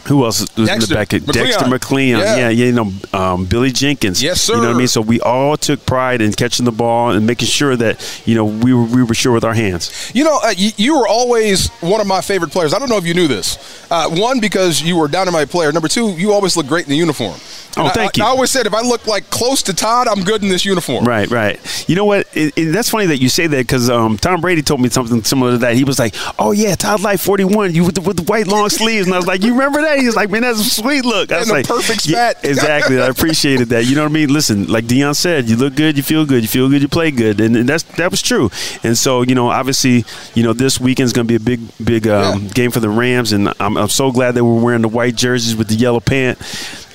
[0.07, 1.09] who else was Dexter in the back?
[1.09, 2.19] Dexter McCleon.
[2.19, 2.35] Yeah.
[2.37, 4.21] Yeah, you know, um, Billy Jenkins.
[4.21, 4.55] Yes, sir.
[4.55, 4.87] You know what I mean?
[4.87, 8.45] So we all took pride in catching the ball and making sure that, you know,
[8.45, 10.11] we were, we were sure with our hands.
[10.15, 12.73] You know, uh, you, you were always one of my favorite players.
[12.73, 13.57] I don't know if you knew this.
[13.91, 15.71] Uh, one, because you were a dynamite player.
[15.71, 17.35] Number two, you always look great in the uniform.
[17.77, 18.23] Oh, And I- thank I, you.
[18.25, 21.05] I always said if I look like close to Todd, I'm good in this uniform.
[21.05, 21.59] Right, right.
[21.89, 22.27] You know what?
[22.33, 25.23] It, it- that's funny that you say that because um, Tom Brady told me something
[25.23, 25.75] similar to that.
[25.75, 28.69] He was like, "Oh yeah, Todd Lyght 41, you with the, with the white long
[28.81, 31.05] sleeves," and I was like, "You remember that?" He was like, "Man, that's a sweet
[31.05, 33.01] look." I was like, perfect "Yeah, exactly.
[33.01, 33.85] I appreciated that.
[33.85, 34.31] You know what I mean?
[34.33, 37.11] Listen, like Deion said, you look good, you feel good, you feel good, you play
[37.11, 38.49] good, and, and that's that was true.
[38.83, 42.07] And so, you know, obviously, you know, this weekend's going to be a big, big
[42.07, 42.49] um, Yeah.
[42.49, 45.55] game for the Rams, and I'm, I'm so glad that we're wearing the white jerseys
[45.55, 46.37] with the yellow pant,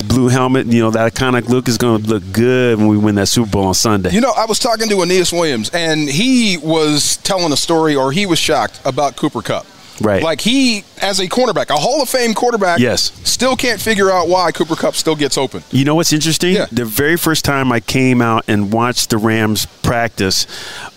[0.09, 0.67] blue helmet.
[0.67, 3.51] You know, that iconic look is going to look good when we win that Super
[3.51, 4.11] Bowl on Sunday.
[4.11, 8.13] You know, I was talking to Aeneas Williams, and he was telling a story, or
[8.13, 9.67] he was shocked about Cooper Kupp.
[10.01, 10.23] Right.
[10.23, 13.13] Like he, as a cornerback, a Hall of Fame quarterback, Yes.
[13.25, 15.63] still can't figure out why Cooper Kupp still gets open.
[15.71, 16.55] You know what's interesting?
[16.55, 16.67] Yeah.
[16.71, 20.47] The very first time I came out and watched the Rams practice,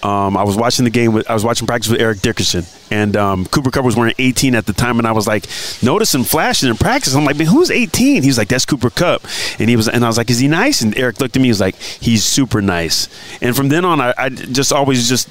[0.03, 1.13] um, I was watching the game.
[1.13, 4.53] With, I was watching practice with Eric Dickerson, and um, Cooper Kupp was wearing 18
[4.55, 5.45] at the time, and I was like
[5.81, 7.15] noticing flashing in practice.
[7.15, 8.23] I'm like, man, who's 18?
[8.23, 9.23] He was like, that's Cooper Kupp,
[9.59, 10.81] and he was, and I was like, is he nice?
[10.81, 13.07] And Eric looked at me, he was like, he's super nice.
[13.41, 15.29] And from then on, I, I just always just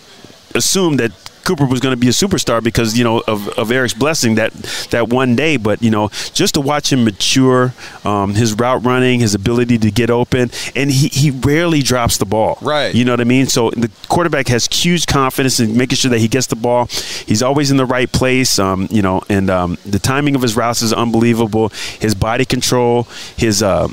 [0.55, 1.13] assumed that
[1.45, 4.53] Cooper was going to be a superstar because you know of, of Eric's blessing that
[4.91, 5.57] that one day.
[5.57, 7.75] But you know, just to watch him mature,
[8.05, 12.27] um, his route running, his ability to get open, and he, he rarely drops the
[12.27, 12.59] ball.
[12.61, 12.95] Right.
[12.95, 13.47] You know what I mean?
[13.47, 16.87] So the quarterback has huge confidence in making sure that he gets the ball.
[17.27, 18.59] He's always in the right place.
[18.59, 21.71] Um, you know, and um, the timing of his routes is unbelievable.
[22.01, 23.05] His body control,
[23.37, 23.89] his uh,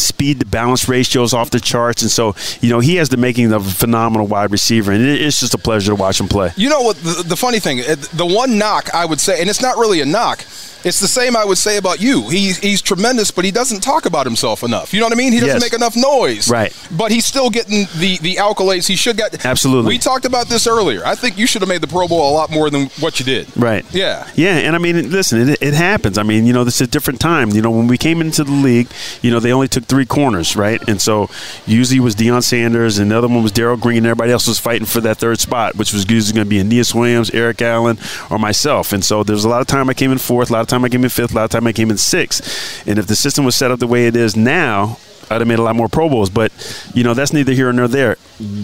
[0.00, 3.52] speed to balance ratios off the charts, and so you know he has the making
[3.52, 6.50] of a phenomenal wide receiver, and it's just a pleasure to watch him play.
[6.56, 6.96] You know what?
[6.96, 7.78] The, the funny thing,
[8.12, 10.44] the one knock I would say, and it's not really a knock.
[10.82, 12.30] It's the same I would say about you.
[12.30, 14.94] He's he's tremendous, but he doesn't talk about himself enough.
[14.94, 15.30] You know what I mean?
[15.34, 15.62] He doesn't Yes.
[15.62, 16.48] make enough noise.
[16.48, 16.72] Right.
[16.90, 19.44] But he's still getting the the accolades he should get.
[19.44, 19.88] Absolutely.
[19.88, 21.02] We talked about this earlier.
[21.04, 23.26] I think you should have made the Pro Bowl a lot more than what you
[23.26, 23.54] did.
[23.58, 23.84] Right.
[23.92, 24.26] Yeah.
[24.36, 26.16] Yeah, and I mean, listen, it, it happens.
[26.16, 27.50] I mean, you know, this is a different time.
[27.50, 28.88] You know, when we came into the league,
[29.20, 30.80] you know, they only took three corners, right?
[30.88, 31.28] And so
[31.66, 34.58] usually was Deion Sanders, and the other one was Darrell Green, and everybody else was
[34.58, 37.98] fighting for that third spot, which was usually going to be Aeneas Williams, Eric Allen,
[38.30, 38.92] or myself.
[38.94, 40.84] And so there's a lot of time I came in fourth, a lot of time
[40.84, 42.86] I came in fifth, a lot of time I came in sixth.
[42.88, 44.98] And if the system was set up the way it is now,
[45.32, 46.28] I'd have made a lot more Pro Bowls.
[46.30, 46.50] But,
[46.92, 48.16] you know, that's neither here nor there.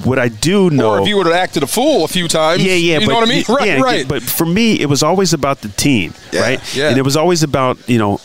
[0.02, 0.94] What I do know.
[0.94, 2.64] Or if you would have acted a fool a few times.
[2.64, 2.98] Yeah, yeah.
[2.98, 3.44] You but, know what I mean?
[3.48, 4.08] y- Right, yeah, right.
[4.08, 6.76] But for me, it was always about the team, Yeah, right?
[6.76, 6.88] yeah.
[6.88, 8.20] And it was always about you know.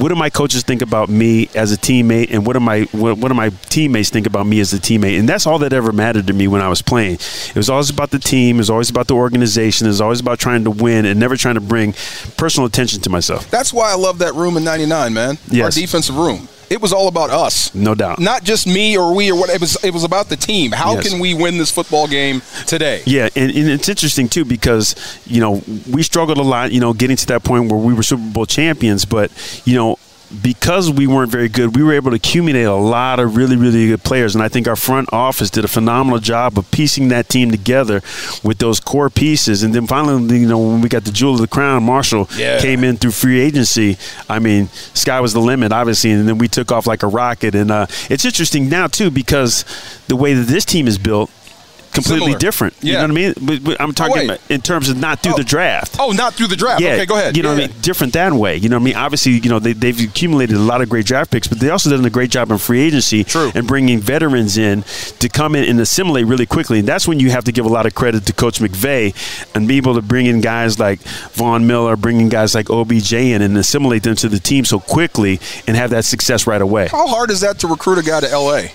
[0.00, 3.18] What do my coaches think about me as a teammate, and what do my what,
[3.18, 5.18] what do my teammates think about me as a teammate?
[5.18, 7.14] And that's all that ever mattered to me when I was playing.
[7.14, 8.56] It was always about the team.
[8.56, 9.86] It was always about the organization.
[9.86, 11.92] It was always about trying to win, and never trying to bring
[12.38, 13.50] personal attention to myself.
[13.50, 15.36] That's why I love that room in '99, man.
[15.48, 15.76] Yes.
[15.76, 16.48] Our defensive room.
[16.70, 17.74] It was all about us.
[17.74, 18.20] No doubt.
[18.20, 19.50] Not just me or we or what.
[19.50, 19.76] It was.
[19.84, 20.70] It was about the team.
[20.70, 21.10] How Yes.
[21.10, 23.02] can we win this football game today?
[23.06, 24.94] Yeah, and, and it's interesting too because
[25.26, 28.04] you know we struggled a lot, you know, getting to that point where we were
[28.04, 29.30] Super Bowl champions, but
[29.66, 29.98] you know.
[30.42, 33.88] Because we weren't very good, we were able to accumulate a lot of really, really
[33.88, 34.36] good players.
[34.36, 38.00] And I think our front office did a phenomenal job of piecing that team together
[38.44, 39.64] with those core pieces.
[39.64, 42.60] And then finally, you know, when we got the jewel of the crown, Marshall Yeah.
[42.60, 43.98] came in through free agency.
[44.28, 46.12] I mean, sky was the limit, obviously.
[46.12, 47.56] And then we took off like a rocket.
[47.56, 49.64] And uh, it's interesting now, too, because
[50.06, 51.28] the way that this team is built,
[51.92, 52.38] completely Similar.
[52.38, 52.74] different.
[52.80, 52.98] You Yeah.
[52.98, 53.34] know what I mean?
[53.40, 54.24] But, but I'm talking oh, wait.
[54.26, 55.38] about in terms of not through Oh.
[55.38, 55.96] the draft.
[55.98, 56.80] Oh, not through the draft.
[56.80, 57.36] Yeah, okay, go ahead.
[57.36, 57.54] You know Yeah.
[57.56, 57.76] what I mean?
[57.82, 58.56] Different that way.
[58.56, 58.96] You know what I mean?
[58.96, 61.90] Obviously, you know, they, they've accumulated a lot of great draft picks, but they also
[61.90, 63.50] done a great job in free agency True.
[63.54, 64.84] and bringing veterans in
[65.18, 66.78] to come in and assimilate really quickly.
[66.80, 69.14] And that's when you have to give a lot of credit to Coach McVay
[69.54, 71.00] and be able to bring in guys like
[71.32, 75.40] Von Miller, bringing guys like OBJ in and assimilate them to the team so quickly
[75.66, 76.88] and have that success right away.
[76.88, 78.72] How hard is that to recruit a guy to L.A.?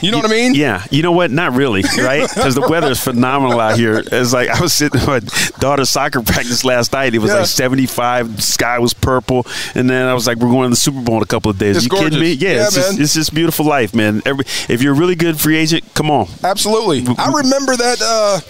[0.00, 0.54] You know what I mean?
[0.54, 1.30] Yeah, you know what?
[1.30, 2.28] Not really, right?
[2.28, 4.02] Because the weather is phenomenal out here.
[4.10, 5.20] It's like I was sitting at my
[5.58, 7.14] daughter's soccer practice last night.
[7.14, 7.38] It was Yeah.
[7.38, 8.42] like 75.
[8.42, 11.22] Sky was purple, and then I was like, "We're going to the Super Bowl in
[11.22, 12.32] a couple of days." It's you kidding me?
[12.32, 14.22] Yeah, Yeah, it's, just, it's just beautiful life, man.
[14.26, 16.28] Every, if you're a really good free agent, come on.
[16.42, 17.04] Absolutely.
[17.18, 18.00] I remember that.
[18.02, 18.40] Uh,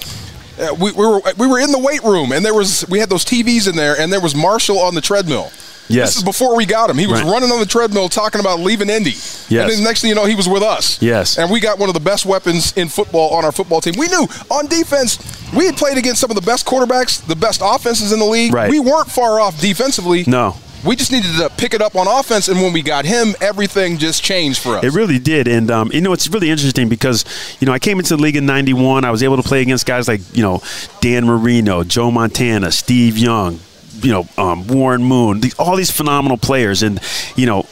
[0.80, 3.24] we, we were we were in the weight room and there was we had those
[3.24, 5.52] TVs in there and there was Marshall on the treadmill.
[5.88, 6.10] Yes.
[6.10, 6.98] This is before we got him.
[6.98, 7.30] He was Right.
[7.32, 9.10] running on the treadmill talking about leaving Indy.
[9.12, 9.50] Yes.
[9.50, 10.98] And then next thing you know, he was with us.
[11.00, 11.38] Yes.
[11.38, 13.94] And we got one of the best weapons in football on our football team.
[13.98, 15.18] We knew on defense,
[15.54, 18.52] we had played against some of the best quarterbacks, the best offenses in the league.
[18.52, 18.70] Right.
[18.70, 20.24] We weren't far off defensively.
[20.26, 20.56] No.
[20.84, 23.98] We just needed to pick it up on offense, and when we got him, everything
[23.98, 24.84] just changed for us.
[24.84, 27.24] It really did, and um, you know it's really interesting because
[27.58, 29.04] you know I came into the league in '91.
[29.04, 30.62] I was able to play against guys like you know
[31.00, 33.58] Dan Marino, Joe Montana, Steve Young,
[34.02, 37.00] you know um, Warren Moon, these, all these phenomenal players, and
[37.36, 37.66] you know.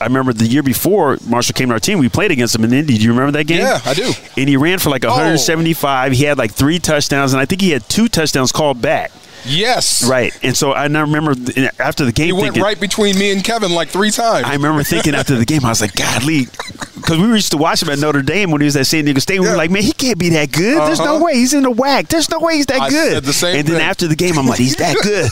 [0.00, 2.72] I remember the year before Marshall came to our team, we played against him in
[2.74, 2.98] Indy.
[2.98, 3.60] Do you remember that game?
[3.60, 4.12] Yeah, I do.
[4.36, 6.12] And he ran for like 175.
[6.12, 9.12] He had like three touchdowns, and I think he had two touchdowns called back.
[9.46, 10.08] Yes.
[10.08, 10.36] Right.
[10.42, 11.34] And so I remember
[11.78, 14.46] after the game, He went thinking, right between me and Kevin like three times.
[14.46, 16.46] I remember thinking after the game, I was like, Godly,
[16.94, 19.20] because we used to watch him at Notre Dame when he was at San Diego
[19.20, 19.40] State.
[19.40, 19.52] We Yeah.
[19.52, 20.78] were like, man, he can't be that good.
[20.86, 21.24] There's no Uh-huh.
[21.24, 22.08] way he's in the whack.
[22.08, 23.24] There's no way he's that I good.
[23.24, 25.30] the same and then after the game, I'm like, he's that good.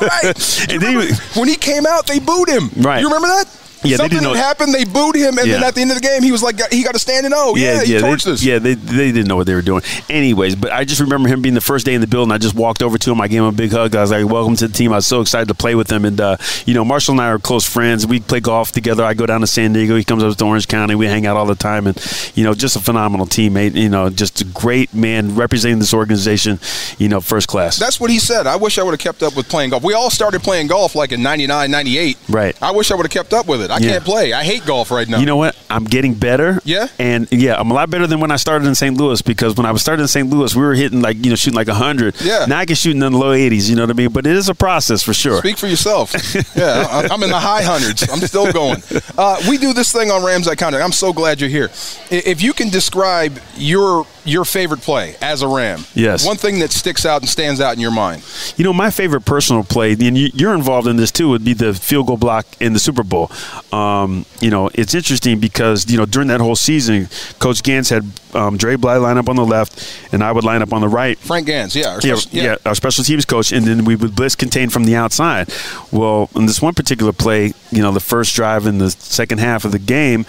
[0.00, 0.68] right.
[0.70, 2.70] and then he- when he came out, they booed him.
[2.76, 3.00] Right.
[3.00, 3.46] You remember that?
[3.84, 4.72] Yeah, Something had happened.
[4.72, 6.82] They booed him, and then at the end of the game, he was like, he
[6.82, 7.54] got a standing O.
[7.56, 8.42] Yeah, he yeah, torched they, us.
[8.42, 9.82] yeah, they, they didn't know what they were doing.
[10.08, 12.32] Anyways, but I just remember him being the first day in the building.
[12.32, 13.20] I just walked over to him.
[13.20, 13.94] I gave him a big hug.
[13.94, 16.04] I was like, "Welcome to the team." I was so excited to play with him.
[16.04, 18.06] And uh, you know, Marshall and I are close friends.
[18.06, 19.04] We play golf together.
[19.04, 19.96] I go down to San Diego.
[19.96, 20.94] He comes up to Orange County.
[20.94, 21.86] We hang out all the time.
[21.86, 23.74] And you know, just a phenomenal teammate.
[23.74, 26.58] You know, just a great man representing this organization.
[26.98, 27.78] You know, first class.
[27.78, 28.46] That's what he said.
[28.46, 29.82] I wish I would have kept up with playing golf.
[29.82, 32.18] We all started playing golf like in 99, 98.
[32.28, 32.62] Right.
[32.62, 33.70] I wish I would have kept up with it.
[33.74, 33.90] I Yeah.
[33.92, 34.32] can't play.
[34.32, 35.18] I hate golf right now.
[35.18, 35.56] You know what?
[35.70, 36.60] I'm getting better.
[36.64, 36.86] Yeah?
[36.98, 38.96] And yeah, I'm a lot better than when I started in St.
[38.96, 40.28] Louis because when I was started in St.
[40.30, 42.20] Louis, we were hitting like, you know, shooting like 100.
[42.20, 42.46] Yeah.
[42.46, 44.10] Now I can shoot in the low 80s, you know what I mean?
[44.10, 45.38] But it is a process for sure.
[45.38, 46.12] Speak for yourself.
[46.56, 48.08] yeah, I- I'm in the high hundreds.
[48.08, 48.82] I'm still going.
[49.18, 50.82] Uh, we do this thing on Rams Iconic.
[50.82, 51.70] I'm so glad you're here.
[52.10, 56.24] If you can describe your your favorite play as a Ram, Yes.
[56.24, 58.22] one thing that sticks out and stands out in your mind.
[58.56, 61.74] You know, my favorite personal play, and you're involved in this too, would be the
[61.74, 63.30] field goal block in the Super Bowl.
[63.72, 67.06] Um, you know, it's interesting because you know during that whole season,
[67.40, 68.04] Coach Gansz had
[68.38, 70.88] um, Dre Bly line up on the left, and I would line up on the
[70.88, 71.18] right.
[71.18, 74.14] Frank Gansz, yeah, our Yeah, special- yeah, our special teams coach, and then we would
[74.14, 75.52] blitz contain from the outside.
[75.90, 79.64] Well, in this one particular play, you know, the first drive in the second half
[79.64, 80.24] of the game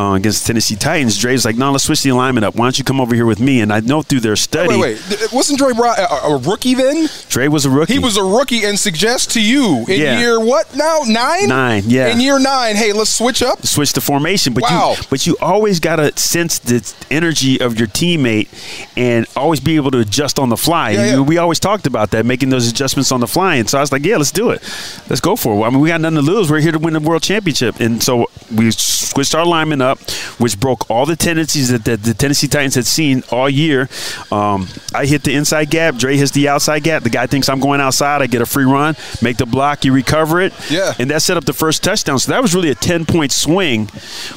[0.00, 2.54] uh, against Tennessee Titans, Dre's like, "No, let's switch the alignment up.
[2.54, 4.80] Why don't you come over here with me?" And I know through their study, Wait,
[4.80, 7.08] wait, Th- wasn't Dre a, a rookie then?
[7.28, 7.92] Dre was a rookie.
[7.94, 10.18] He was a rookie and suggests to you in Yeah.
[10.18, 11.00] year what now?
[11.06, 11.48] Nine?
[11.48, 12.08] Nine, yeah.
[12.08, 13.64] In year nine, hey, let's switch up.
[13.66, 14.94] switch the formation, but Wow.
[14.96, 18.48] you but you always gotta sense the energy of your teammate
[18.96, 20.90] and always be able to adjust on the fly.
[20.90, 21.20] Yeah, yeah.
[21.20, 23.56] We always talked about that, making those adjustments on the fly.
[23.56, 24.62] And so I was like, yeah, let's do it.
[25.08, 25.66] Let's go for it.
[25.66, 26.50] I mean, we got nothing to lose.
[26.50, 27.80] We're here to win the world championship.
[27.80, 29.89] And so we switched our alignment up,
[30.38, 33.88] which broke all the tendencies that, that the Tennessee Titans had seen all year.
[34.30, 35.96] Um, I hit the inside gap.
[35.96, 37.02] Dre hits the outside gap.
[37.02, 38.22] The guy thinks I'm going outside.
[38.22, 40.52] I get a free run, make the block, you recover it.
[40.70, 40.94] Yeah.
[40.98, 42.18] And that set up the first touchdown.
[42.18, 43.86] So that was really a 10 point swing,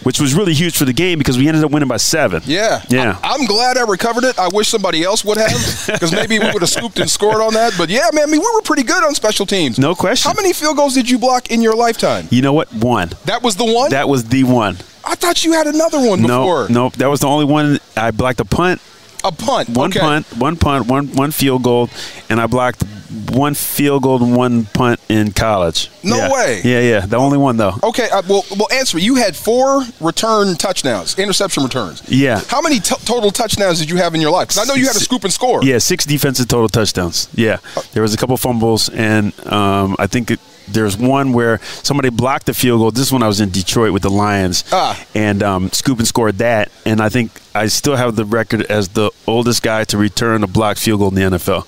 [0.04, 2.42] which was really huge for the game because we ended up winning by seven.
[2.46, 2.84] Yeah.
[2.90, 3.20] Yeah.
[3.24, 4.38] I, am glad I recovered it.
[4.40, 7.54] I wish somebody else would have because maybe we would have scooped and scored on
[7.54, 7.74] that.
[7.78, 9.80] But yeah, man, I mean, we were pretty good on special teams.
[9.80, 10.30] No question.
[10.30, 12.28] How many field goals did you block in your lifetime?
[12.30, 12.74] You know what?
[12.74, 13.12] One.
[13.26, 13.92] That was the one?
[13.92, 14.78] That was the one.
[15.06, 16.68] I thought you had another one before.
[16.70, 17.80] No, no, that was the only one.
[17.98, 18.82] I blocked a punt,
[19.24, 19.70] A punt.
[19.70, 20.00] one okay.
[20.00, 21.90] punt, one punt, one one field goal,
[22.30, 22.84] and I blocked
[23.30, 25.90] one field goal and one punt in college.
[26.04, 26.32] No Yeah.
[26.34, 26.62] way.
[26.64, 27.76] Yeah, yeah, the only one though.
[27.84, 28.98] Okay, uh, well, well, answer.
[28.98, 29.04] me.
[29.04, 32.02] You had four return touchdowns, interception returns.
[32.08, 32.42] Yeah.
[32.48, 34.48] How many t- total touchdowns did you have in your life?
[34.48, 35.64] Because I know you had a scoop and score.
[35.64, 37.28] Yeah, six defensive total touchdowns.
[37.36, 37.58] Yeah,
[37.92, 42.46] there was a couple fumbles, and um, I think it, there's one where somebody blocked
[42.46, 42.92] the field goal.
[42.92, 45.04] This is when I was in Detroit with the Lions, Ah.
[45.16, 46.72] and um, Scoop and scored that.
[46.86, 50.48] And I think I still have the record as the oldest guy to return a
[50.48, 51.66] blocked field goal in the NFL.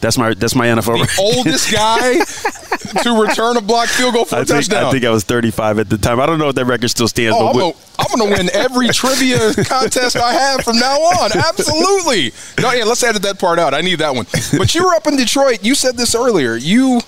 [0.00, 1.00] That's my that's my NFL.
[1.00, 1.18] record.
[1.18, 2.12] Oldest guy
[3.02, 4.84] to return a blocked field goal for a I think, touchdown.
[4.84, 6.20] I think I was 35 at the time.
[6.20, 7.34] I don't know if that record still stands.
[7.38, 11.32] Oh, but I'm I'm gonna win every trivia contest I have from now on.
[11.32, 12.32] Absolutely.
[12.60, 13.72] No, yeah, let's edit that part out.
[13.72, 14.26] I need that one.
[14.58, 15.64] But you were up in Detroit.
[15.64, 16.56] You said this earlier.
[16.56, 17.00] You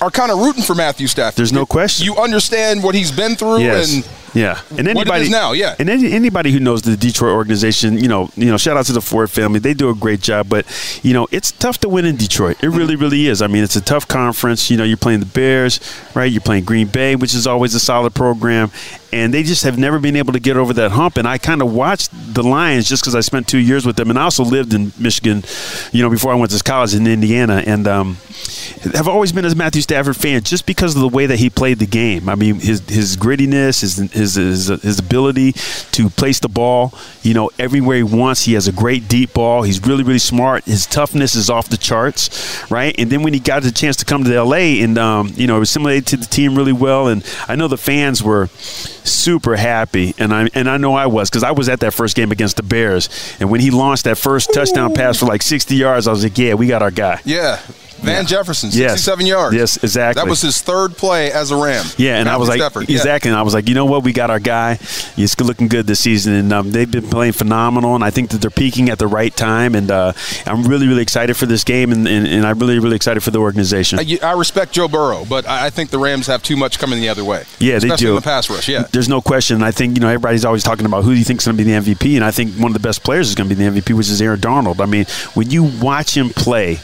[0.00, 1.36] are kind of rooting for Matthew Stafford.
[1.38, 2.04] There's no You- question.
[2.06, 3.92] You understand what he's been through, Yes.
[3.94, 5.74] and yeah, and anybody is now, yeah.
[5.78, 8.92] and any, anybody who knows the Detroit organization, you know, you know, shout out to
[8.92, 9.58] the Ford family.
[9.60, 10.66] They do a great job, but
[11.02, 12.58] you know, it's tough to win in Detroit.
[12.62, 13.40] It really, really is.
[13.40, 14.70] I mean, it's a tough conference.
[14.70, 15.80] You know, you're playing the Bears,
[16.14, 16.30] right?
[16.30, 18.70] You're playing Green Bay, which is always a solid program,
[19.12, 21.16] and they just have never been able to get over that hump.
[21.16, 24.10] And I kind of watched the Lions just because I spent two years with them,
[24.10, 25.44] and I also lived in Michigan,
[25.92, 28.16] you know, before I went to college in Indiana, and um,
[28.94, 31.78] have always been a Matthew Stafford fan just because of the way that he played
[31.78, 32.28] the game.
[32.28, 35.52] I mean, his his grittiness, his his his, his ability
[35.92, 36.92] to place the ball,
[37.22, 38.44] you know, everywhere he wants.
[38.44, 39.62] He has a great deep ball.
[39.62, 40.64] He's really really smart.
[40.64, 42.94] His toughness is off the charts, right?
[42.98, 44.80] And then when he got the chance to come to L.A.
[44.82, 48.22] and um, you know, assimilated to the team really well, and I know the fans
[48.22, 48.48] were
[49.06, 52.16] super happy, and I and I know I was because I was at that first
[52.16, 53.08] game against the Bears,
[53.40, 56.36] and when he launched that first touchdown pass for like 60 yards, I was like,
[56.38, 57.20] yeah, we got our guy.
[57.24, 57.60] yeah,
[58.02, 58.92] Van Jefferson, Yes.
[58.92, 59.56] 67 yards.
[59.56, 60.22] Yes, exactly.
[60.22, 61.84] That was his third play as a Ram.
[61.98, 62.96] Yeah, and I was like, Stafford, yeah.
[62.96, 63.30] exactly.
[63.30, 64.02] And I was like, you know what?
[64.02, 64.74] We got our guy.
[65.16, 67.94] He's looking good this season, and um, they've been playing phenomenal.
[67.94, 69.74] And I think that they're peaking at the right time.
[69.74, 70.12] And uh,
[70.46, 73.30] I'm really, really excited for this game, and, and, and I'm really, really excited for
[73.30, 73.98] the organization.
[73.98, 77.00] I, I respect Joe Burrow, but I I think the Rams have too much coming
[77.00, 77.44] the other way.
[77.58, 78.10] Yeah, they do.
[78.10, 78.68] in the pass rush.
[78.68, 78.86] Yeah.
[78.92, 79.64] There's no question.
[79.64, 81.64] I think you know everybody's always talking about who do you think is going to
[81.64, 83.64] be the MVP, and I think one of the best players is going to be
[83.64, 84.80] the MVP, which is Aaron Donald.
[84.80, 86.78] I mean, when you watch him play.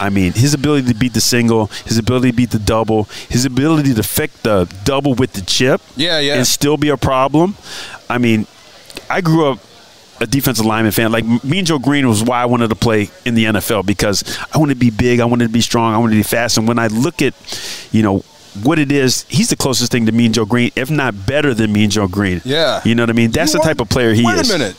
[0.00, 3.44] I mean, his ability to beat the single, his ability to beat the double, his
[3.44, 6.34] ability to affect the double with the chip, Yeah, yeah.
[6.36, 7.56] and still be a problem.
[8.08, 8.46] I mean,
[9.10, 9.58] I grew up
[10.20, 11.12] a defensive lineman fan.
[11.12, 14.58] Like Mean Joe Greene was why I wanted to play in the NFL because I
[14.58, 16.58] wanted to be big, I wanted to be strong, I wanted to be fast.
[16.58, 17.34] And when I look at,
[17.92, 18.24] you know,
[18.62, 21.72] what it is, he's the closest thing to Mean Joe Greene, if not better than
[21.72, 22.40] Mean Joe Greene.
[22.44, 22.80] Yeah.
[22.84, 23.30] You know what I mean?
[23.30, 24.50] That's You the type of player he wait is.
[24.50, 24.76] a minute.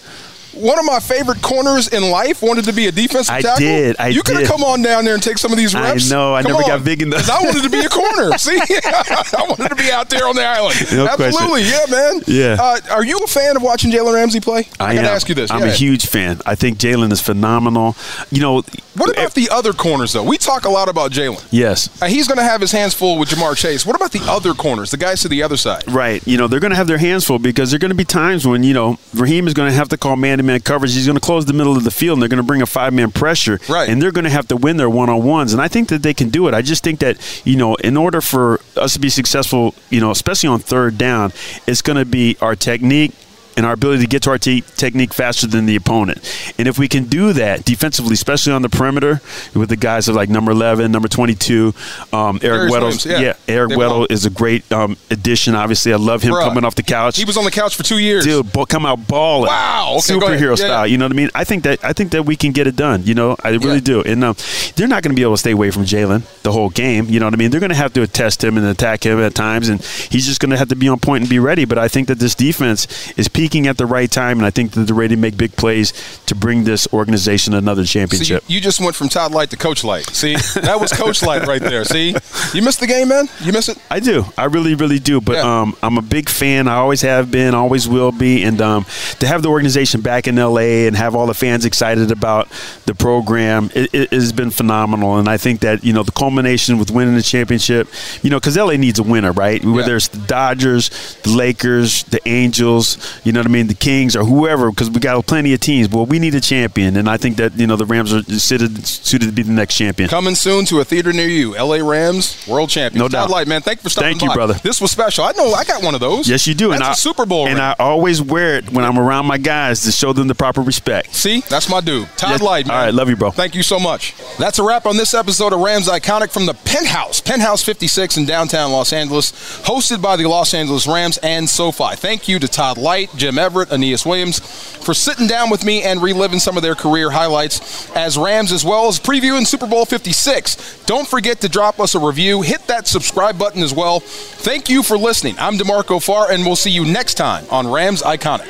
[0.53, 3.59] One of my favorite corners in life wanted to be a defensive I tackle.
[3.59, 6.11] did, I you could have come on down there and take some of these reps.
[6.11, 6.69] I know, I Come never on.
[6.69, 7.29] got big enough.
[7.29, 8.37] I wanted to be a corner.
[8.37, 10.75] See, I wanted to be out there on the island.
[10.93, 11.25] No question.
[11.25, 12.21] Absolutely, yeah, man.
[12.27, 12.57] Yeah.
[12.59, 14.67] Uh, are you a fan of watching Jalen Ramsey play?
[14.79, 15.15] I gotta am.
[15.15, 15.51] ask you this.
[15.51, 15.67] I'm yeah.
[15.67, 16.41] a huge fan.
[16.45, 17.95] I think Jalen is phenomenal.
[18.31, 18.63] You know,
[18.95, 20.23] What about the other corners, though?
[20.23, 21.45] We talk a lot about Jalen.
[21.51, 21.89] yes.
[22.01, 23.85] Uh, he's going to have his hands full with Ja'Marr Chase.
[23.85, 25.83] What about the other corners, the guys to the other side?
[25.87, 26.25] Right.
[26.27, 28.05] You know, they're going to have their hands full because there are going to be
[28.05, 30.93] times when, you know, Raheem is going to have to call man to man coverage.
[30.93, 32.65] He's going to close the middle of the field and they're going to bring a
[32.65, 33.59] five man pressure.
[33.69, 33.87] Right.
[33.89, 35.53] And they're going to have to win their one on ones.
[35.53, 36.53] And I think that they can do it.
[36.53, 40.11] I just think that, you know, in order for us to be successful, you know,
[40.11, 41.31] especially on third down,
[41.67, 43.13] it's going to be our technique
[43.57, 46.19] and our ability to get to our te- technique faster than the opponent.
[46.57, 49.21] And if we can do that defensively, especially on the perimeter
[49.53, 51.73] with the guys of like number 11, number 22,
[52.13, 53.05] um, Eric Weddle.
[53.05, 53.19] Yeah.
[53.19, 53.33] yeah.
[53.47, 55.55] Eric Weddle is a great um, addition.
[55.55, 56.47] Obviously, I love him Bruh.
[56.47, 57.17] coming off the couch.
[57.17, 58.23] He was on the couch for two years.
[58.25, 59.47] Dude, come out balling.
[59.47, 59.95] Wow.
[59.97, 60.69] Okay, superhero Yeah, style.
[60.69, 60.91] yeah.
[60.91, 61.29] You know what I mean?
[61.35, 63.03] I think that I think that we can get it done.
[63.03, 64.01] You know, I really do.
[64.01, 64.35] And um,
[64.75, 67.05] they're not going to be able to stay away from Jalen the whole game.
[67.05, 67.51] You know what I mean?
[67.51, 70.39] They're going to have to test him and attack him at times, and he's just
[70.39, 71.65] going to have to be on point and be ready.
[71.65, 74.71] But I think that this defense is peaking at the right time, and I think
[74.71, 75.93] that they're ready to make big plays
[76.27, 78.43] to bring this organization another See, you, championship.
[78.47, 80.09] you just went from Todd Lyght to Coach Lyght.
[80.13, 81.83] See, that was Coach Lyght right there.
[81.85, 82.15] See,
[82.53, 83.27] you missed the game, man.
[83.41, 83.77] You miss it.
[83.89, 84.25] I do.
[84.37, 85.19] I really, really do.
[85.21, 85.61] But Yeah.
[85.61, 86.67] um, I'm a big fan.
[86.67, 88.43] I always have been, always will be.
[88.43, 88.85] And um,
[89.19, 92.47] to have the organization back in LA and have all the fans excited about
[92.85, 95.17] the program, it, it has been phenomenal.
[95.17, 97.87] And I think that, you know, the culmination with winning the championship,
[98.21, 99.63] you know, because LA needs a winner, right?
[99.63, 99.95] Whether Yeah.
[99.97, 100.89] it's the Dodgers,
[101.23, 102.97] the Lakers, the Angels,
[103.29, 105.87] you know what I mean, the Kings or whoever, because we got plenty of teams.
[105.87, 106.97] Well, we need a champion.
[106.97, 109.75] And I think that, you know, the Rams are suited, suited to be the next
[109.75, 110.09] champion.
[110.09, 111.51] Coming soon to a theater near you.
[111.55, 112.97] LA Rams World Champion.
[113.01, 113.29] No Todd doubt.
[113.29, 113.61] Lyght, man.
[113.61, 114.11] Thank you for stopping by.
[114.13, 114.33] Thank you, by.
[114.33, 114.53] brother.
[114.63, 115.25] This was special.
[115.25, 115.53] I know.
[115.53, 116.27] I got one of those.
[116.27, 116.69] Yes, you do.
[116.69, 117.61] That's and a I, Super Bowl And ring.
[117.63, 121.13] I always wear it when I'm around my guys to show them the proper respect.
[121.13, 122.41] See, that's my dude, Todd Yes.
[122.41, 122.65] Lyght.
[122.65, 122.75] Man.
[122.75, 123.29] All right, love you, bro.
[123.29, 124.15] Thank you so much.
[124.39, 128.25] That's a wrap on this episode of Rams Iconic from the Penthouse, Penthouse 56 in
[128.25, 129.31] downtown Los Angeles,
[129.65, 131.95] hosted by the Los Angeles Rams and SoFi.
[131.95, 136.01] Thank you to Todd Lyght, Jim Everett, Aeneas Williams for sitting down with me and
[136.01, 140.83] reliving some of their career highlights as Rams, as well as previewing Super Bowl 56.
[140.85, 142.41] Don't forget to drop us a review.
[142.41, 143.99] Hit that subscribe button as well.
[143.99, 145.35] Thank you for listening.
[145.37, 148.47] I'm DeMarco Farr, and we'll see you next time on Rams Iconic.